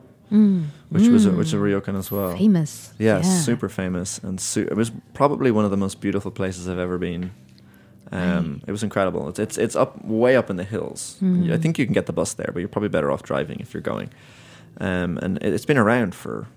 [0.89, 2.35] which was a, which is a ryokan as well.
[2.35, 2.93] Famous.
[2.99, 6.79] Yeah, super famous, and su- it was probably one of the most beautiful places I've
[6.79, 7.31] ever been.
[8.11, 9.27] Um, It was incredible.
[9.29, 11.17] It's, it's it's up way up in the hills.
[11.19, 11.51] Hmm.
[11.51, 13.73] I think you can get the bus there, but you're probably better off driving if
[13.73, 14.09] you're going.
[14.79, 16.47] Um, and it, it's been around for,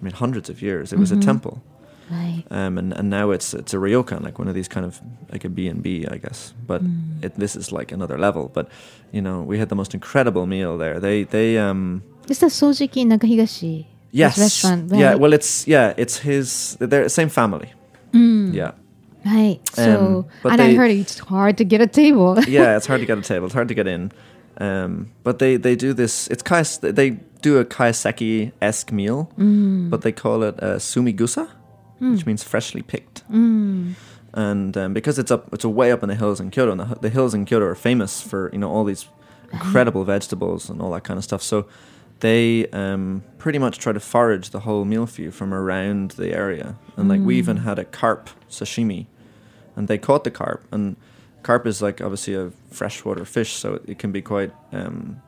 [0.00, 0.92] I mean, hundreds of years.
[0.92, 1.62] It was a temple,
[2.10, 2.44] Right.
[2.50, 5.00] um, and and now it's it's a ryokan, like one of these kind of
[5.32, 6.52] like a B and B, I guess.
[6.66, 6.82] But
[7.22, 8.50] it, this is like another level.
[8.52, 8.68] But
[9.12, 11.00] you know, we had the most incredible meal there.
[11.00, 13.86] They they um Is that Sojiki Nakahigashi?
[14.14, 15.00] yes restaurant, right?
[15.00, 15.14] yeah.
[15.14, 16.76] Well, it's yeah, it's his.
[16.80, 17.72] They're the same family.
[18.12, 18.52] Mm.
[18.52, 18.72] Yeah.
[19.24, 19.60] Right.
[19.74, 22.36] So, Um, and I heard it's hard to get a table.
[22.48, 23.46] yeah, it's hard to get a table.
[23.46, 24.10] It's hard to get in.
[24.58, 26.28] Um, but they, they do this.
[26.28, 29.88] It's kais, they do a kaiseki esque meal, Mm.
[29.90, 31.48] but they call it uh, tsumikusa,
[32.10, 33.28] which means freshly picked.
[33.30, 33.94] Mm.
[34.34, 36.80] And um, because it's up, it's a way up in the hills in Kyoto, and
[36.80, 39.06] the, the hills in Kyoto are famous for you know all these
[39.52, 41.42] incredible vegetables and all that kind of stuff.
[41.42, 41.66] So
[42.20, 46.32] they um, pretty much try to forage the whole meal for you from around the
[46.32, 46.76] area.
[46.96, 49.06] And like we even had a carp sashimi,
[49.76, 50.64] and they caught the carp.
[50.72, 50.96] And
[51.42, 55.20] carp is like obviously a freshwater fish, so it, it can be quite um,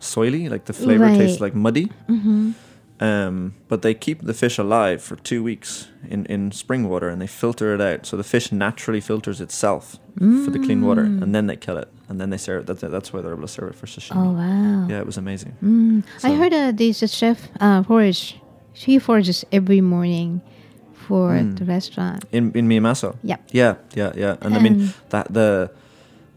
[0.00, 0.50] soily.
[0.50, 1.84] Like the flavor tastes like muddy.
[2.06, 2.52] hmm
[3.02, 7.20] Um, but they keep the fish alive for two weeks in, in spring water and
[7.20, 8.06] they filter it out.
[8.06, 9.98] So the fish naturally filters itself
[10.44, 12.66] for the clean water and then they kill it and then they serve it.
[12.68, 14.16] That's, that's why they're able to serve it for sashimi.
[14.16, 14.86] Oh, wow.
[14.88, 15.52] Yeah, it was amazing.
[15.64, 16.04] Mm.
[16.22, 18.38] I So- heard uh, this uh, chef uh, forage.
[18.74, 20.40] He forages every morning
[21.08, 21.56] for Mm.
[21.58, 22.24] the restaurant.
[22.30, 23.16] In in Miyamaso.
[23.24, 23.40] Yep.
[23.52, 24.36] Yeah, yeah, yeah.
[24.42, 25.70] And I mean that the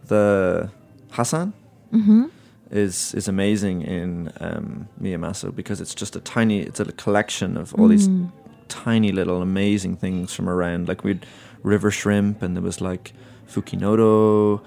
[0.08, 0.70] the
[1.12, 1.54] Hassun,
[1.92, 2.26] hmm
[2.72, 6.60] is is amazing in um, Miyamaso because it's just a tiny.
[6.62, 8.30] It's a collection of all these Mm.
[8.68, 10.88] tiny little amazing things from around.
[10.88, 11.26] Like we'd
[11.64, 13.14] river shrimp, and there was like
[13.48, 14.62] fukinoto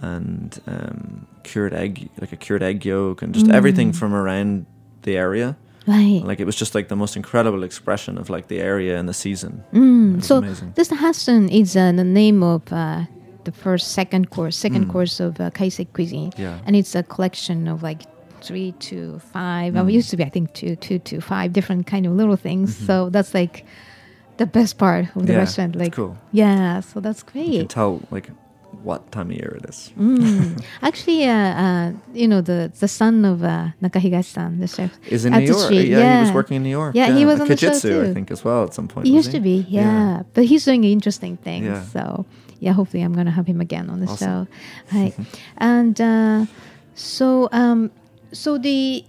[0.00, 3.96] and um, cured egg, like a cured egg yolk, and just everything Mm.
[3.96, 4.66] from around
[5.02, 5.56] the area.
[5.86, 6.22] Right.
[6.24, 9.12] Like it was just like the most incredible expression of like the area and the
[9.14, 9.62] season.
[9.72, 10.72] Mm, so amazing.
[10.74, 13.04] this Hassun is uh, the name of uh,
[13.44, 14.92] the first second course, second Mm.
[14.92, 16.58] course of uh, Kaiseki cuisine, Yeah.
[16.66, 18.02] and it's a collection of like
[18.42, 19.74] three to five.
[19.74, 19.90] Well, Mm.
[19.90, 22.74] it used to be I think two, two to five different kind of little things.
[22.76, 22.86] Mhm.
[22.86, 23.64] So that's like
[24.36, 25.76] the best part of the Yeah, restaurant.
[25.76, 26.16] Like cool.
[26.32, 27.68] yeah, so that's You can great.
[27.68, 28.30] tell like
[28.82, 29.92] what time of year it is.
[29.98, 30.60] Mm.
[30.82, 31.32] Actually, uh,
[31.64, 34.90] uh, you know the the son of uh, Nakahigashi-san, the chef.
[35.08, 35.58] Is in New York.
[35.70, 36.94] street, yeah, he was working in New York.
[36.94, 39.06] Yeah, he was on the show Kajitsu, I think, as well at some point.
[39.06, 40.22] He used to be, yeah.
[40.34, 41.66] But he's doing interesting things.
[41.66, 41.82] Yeah.
[41.94, 42.26] So,
[42.60, 44.46] yeah, hopefully I'm going to have him again on the Awesome.
[44.46, 44.96] show.
[44.96, 45.14] Right.
[45.58, 46.46] and uh,
[46.94, 47.90] so, um,
[48.32, 49.04] so the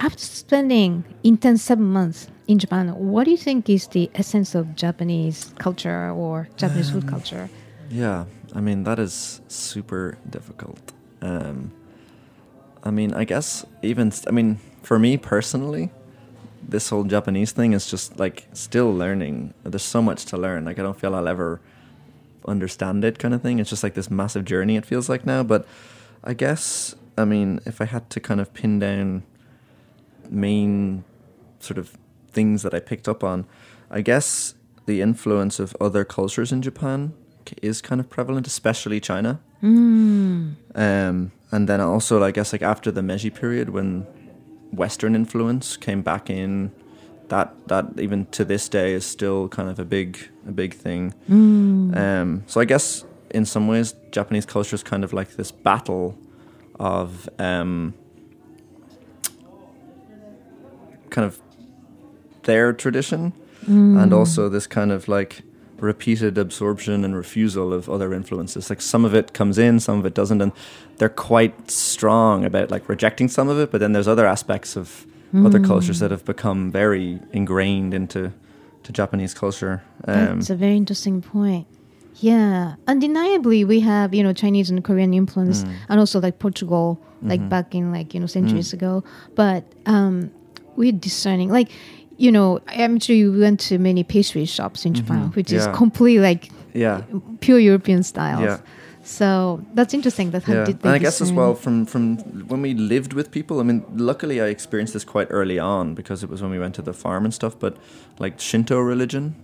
[0.00, 4.74] after spending intense seven months in Japan, what do you think is the essence of
[4.74, 7.50] Japanese culture or Japanese food Um, culture?
[7.90, 8.24] Yeah,
[8.54, 10.80] I mean that is super difficult.
[11.22, 11.72] Um,
[12.82, 15.90] I mean, I guess even I mean for me personally,
[16.66, 19.52] this whole Japanese thing is just like still learning.
[19.64, 20.64] There's so much to learn.
[20.64, 21.60] Like I don't feel I'll ever
[22.46, 23.58] understand it, kind of thing.
[23.58, 24.76] It's just like this massive journey.
[24.76, 25.66] It feels like now, but
[26.24, 29.22] I guess I mean if I had to kind of pin down
[30.28, 31.04] main
[31.58, 31.96] sort of
[32.28, 33.46] things that I picked up on,
[33.90, 34.54] I guess
[34.86, 37.12] the influence of other cultures in Japan
[37.62, 39.40] is kind of prevalent, especially China.
[39.62, 40.54] Mm.
[40.74, 44.06] Um, and then also, I guess, like after the Meiji period, when
[44.72, 46.72] Western influence came back in,
[47.30, 51.14] that that even to this day is still kind of a big a big thing.
[51.28, 51.96] Mm.
[51.96, 56.16] Um, so I guess in some ways, Japanese culture is kind of like this battle
[56.78, 57.94] of um,
[61.10, 61.40] kind of
[62.42, 63.32] their tradition
[63.66, 64.02] Mm.
[64.02, 65.42] and also this kind of like
[65.78, 68.70] repeated absorption and refusal of other influences.
[68.70, 70.52] Like some of it comes in, some of it doesn't, and
[70.96, 73.70] they're quite strong about like rejecting some of it.
[73.70, 78.32] But then there's other aspects of other cultures that have become very ingrained into
[78.82, 79.82] to Japanese culture.
[80.08, 81.66] Um, That's a very interesting point.
[82.16, 85.70] Yeah, undeniably we have you know Chinese and Korean influence, Mm.
[85.88, 87.48] and also like Portugal, like Mhm.
[87.48, 89.02] back in like you know centuries ago.
[89.34, 90.30] But um,
[90.76, 91.70] we're discerning, like
[92.18, 95.36] you know, I'm sure you went to many pastry shops in Japan, Mhm.
[95.36, 95.72] which is Yeah.
[95.72, 97.02] completely like yeah,
[97.40, 98.42] pure European styles.
[98.42, 98.58] Yeah.
[99.10, 100.30] So that's interesting.
[100.30, 100.64] That how yeah.
[100.64, 103.58] did And I guess as well from from when we lived with people.
[103.58, 106.76] I mean, luckily I experienced this quite early on because it was when we went
[106.76, 107.58] to the farm and stuff.
[107.58, 107.76] But
[108.20, 109.34] like Shinto religion,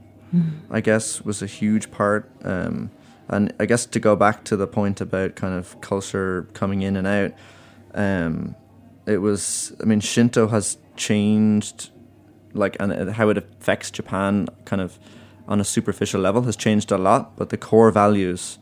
[0.71, 2.31] I guess, was a huge part.
[2.45, 2.91] Um,
[3.29, 6.97] and I guess to go back to the point about kind of culture coming in
[6.97, 7.33] and out,
[7.95, 8.55] um,
[9.05, 9.75] it was.
[9.83, 11.91] I mean, Shinto has changed,
[12.53, 14.97] like, and how it affects Japan, kind of
[15.49, 17.37] on a superficial level, has changed a lot.
[17.37, 18.59] But the core values,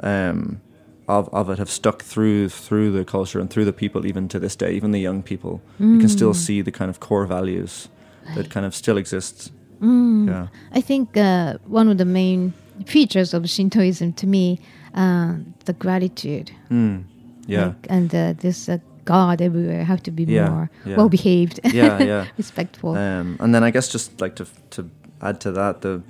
[0.00, 0.60] um,
[1.08, 4.38] of of it have stuck through through the culture and through the people even to
[4.38, 4.72] this day.
[4.72, 7.88] Even the young people, you can still see the kind of core values
[8.34, 9.52] that kind of still exist.
[9.80, 10.26] Mm.
[10.28, 10.46] Yeah.
[10.72, 12.52] I think uh, one of the main
[12.86, 14.58] features of Shintoism to me,
[14.94, 15.34] uh,
[15.64, 16.50] the gratitude.
[16.70, 17.04] Mm.
[17.46, 17.66] Yeah.
[17.66, 20.96] Like, and uh, this uh, God everywhere have to be Yeah, more yeah.
[20.96, 21.60] well behaved.
[21.64, 22.26] Yeah, yeah.
[22.36, 22.96] Respectful.
[22.96, 24.90] Um, and then I guess just like to to
[25.20, 26.02] add to that, the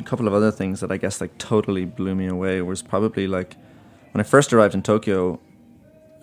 [0.00, 3.26] a couple of other things that I guess like totally blew me away was probably
[3.26, 3.56] like
[4.12, 5.38] when I first arrived in Tokyo,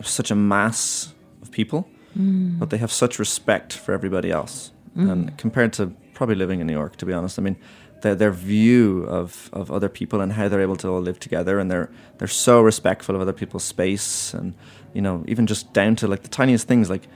[0.02, 2.58] such a mass of people, Mm.
[2.58, 4.72] but they have such respect for everybody else.
[4.96, 7.56] And compared to probably living in New York, to be honest, I mean,
[8.02, 11.60] their their view of, of other people and how they're able to all live together,
[11.60, 14.56] and they're they're so respectful of other people's space, and
[14.96, 17.08] you know, even just down to like the tiniest things, like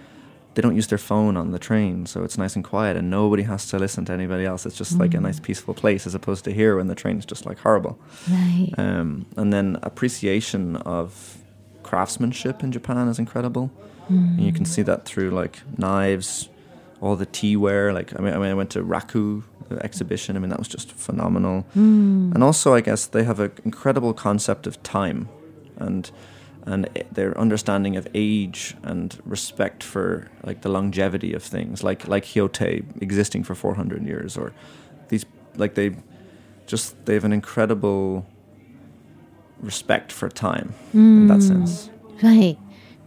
[0.54, 3.44] they don't use their phone on the train, so it's nice and quiet, and nobody
[3.44, 4.66] has to listen to anybody else.
[4.66, 7.26] It's just like a nice, peaceful place, as opposed to here when the train is
[7.26, 7.98] just like horrible.
[8.30, 8.70] right.
[8.78, 11.38] Um, and then appreciation of
[11.84, 13.72] craftsmanship in Japan is incredible.
[14.10, 14.38] Mm.
[14.38, 16.50] And you can see that through like knives,
[17.00, 17.94] all the teaware.
[17.94, 19.44] Like I mean, I mean, I went to Raku
[19.82, 20.36] exhibition.
[20.36, 21.66] I mean, that was just phenomenal.
[21.76, 22.34] Mm.
[22.34, 25.30] And also, I guess they have an incredible concept of time,
[25.78, 26.12] and
[26.66, 32.26] and their understanding of age and respect for like the longevity of things, like like
[32.26, 34.54] Hyotei existing for 400 years, or
[35.10, 35.96] these like they
[36.68, 38.26] just they have an incredible
[39.60, 41.48] respect for time in that Mm.
[41.48, 41.90] sense.
[42.24, 42.58] Right.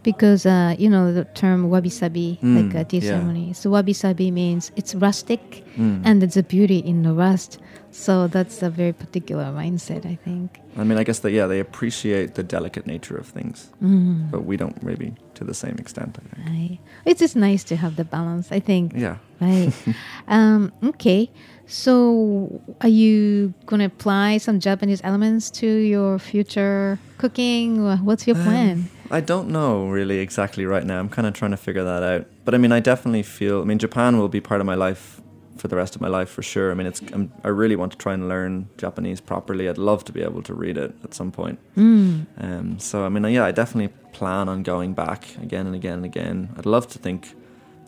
[0.05, 3.09] Because uh, you know the term wabi sabi, Mm, like a tea yeah.
[3.17, 3.51] ceremony.
[3.53, 6.05] So wabi sabi means it's rustic, Mm.
[6.05, 7.57] and there's a beauty in the rust.
[7.91, 10.59] So that's a very particular mindset, I think.
[10.77, 14.29] I mean, I guess that yeah, they appreciate the delicate nature of things, Mm.
[14.31, 16.15] but we don't maybe to the same extent.
[16.21, 16.47] I think.
[16.47, 16.77] Right.
[17.07, 18.93] It's just nice to have the balance, I think.
[18.95, 19.17] Yeah.
[19.41, 19.71] Right.
[20.27, 21.31] um, okay.
[21.67, 27.81] So, are you going to apply some Japanese elements to your future cooking?
[28.05, 28.77] What's your Um, plan?
[29.11, 30.99] I don't know really exactly right now.
[30.99, 32.27] I'm kind of trying to figure that out.
[32.43, 33.61] But I mean, I definitely feel.
[33.61, 35.21] I mean, Japan will be part of my life
[35.57, 36.71] for the rest of my life for sure.
[36.71, 37.01] I mean, it's.
[37.13, 39.69] I'm, I really want to try and learn Japanese properly.
[39.69, 41.59] I'd love to be able to read it at some point.
[41.77, 42.25] Mm.
[42.39, 46.05] Um, so I mean, yeah, I definitely plan on going back again and again and
[46.05, 46.49] again.
[46.57, 47.33] I'd love to think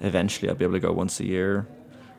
[0.02, 1.68] eventually I'd be able to go once a year.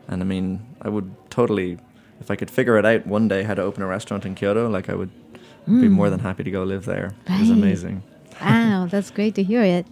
[0.09, 1.79] And I mean, I would totally,
[2.21, 4.69] if I could figure it out one day how to open a restaurant in Kyoto,
[4.69, 5.11] like I would
[5.67, 7.15] be more than happy to go live there.
[7.27, 7.53] It was Mm.
[7.53, 8.03] Amazing.
[8.41, 9.87] Wow, that's great to hear it.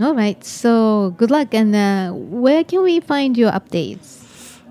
[0.00, 0.42] All right.
[0.44, 1.54] So, good luck.
[1.54, 4.22] And uh, where can we find your updates?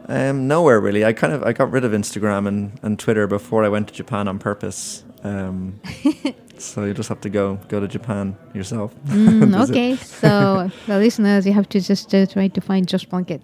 [0.08, 1.06] Um, nowhere really.
[1.06, 3.94] I kind of I got rid of Instagram and, and Twitter before I went to
[3.94, 5.04] Japan on purpose.
[5.24, 5.80] Um,
[6.58, 8.94] so you just have to go go to Japan yourself.
[9.06, 9.96] Mm, okay.
[9.96, 13.42] So, the listeners, you have to just uh, try to find Josh Plunkett.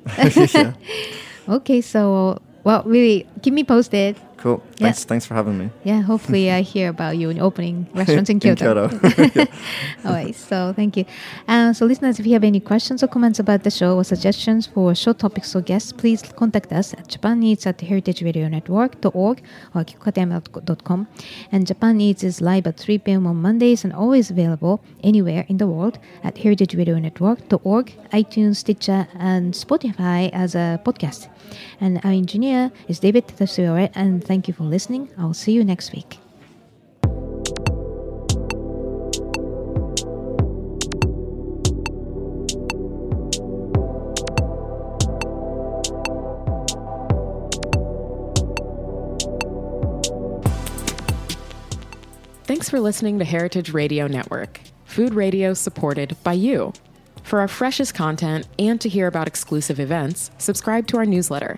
[0.54, 0.74] yeah.
[1.48, 1.80] okay.
[1.80, 4.18] So, well, really, keep me posted.
[4.42, 4.64] Cool.
[4.78, 4.88] Yeah.
[4.88, 5.04] Thanks.
[5.04, 5.70] Thanks for having me.
[5.84, 8.88] Yeah, hopefully I hear about you in opening restaurants in In Kyoto.
[8.88, 9.48] Kyoto.
[10.06, 11.04] All right, so thank you.
[11.46, 14.66] Uh, so, listeners, if you have any questions or comments about the show or suggestions
[14.66, 19.44] for show topics or guests, please contact us at japaneats at heritageradionetwork.org
[19.76, 21.08] or kikukatema.com.
[21.52, 23.28] And Japan Eats is live at 3 p.m.
[23.28, 30.30] on Mondays and always available anywhere in the world at heritageradionetwork.org, iTunes, Stitcher, and Spotify
[30.32, 31.28] as a podcast.
[31.82, 35.10] And our engineer is David Tadasuyore, and thank you for listening.
[35.18, 36.20] I'll see you next week.
[52.44, 56.72] Thanks for listening to Heritage Radio Network, food radio supported by you.
[57.24, 61.58] For our freshest content and to hear about exclusive events, subscribe to our newsletter.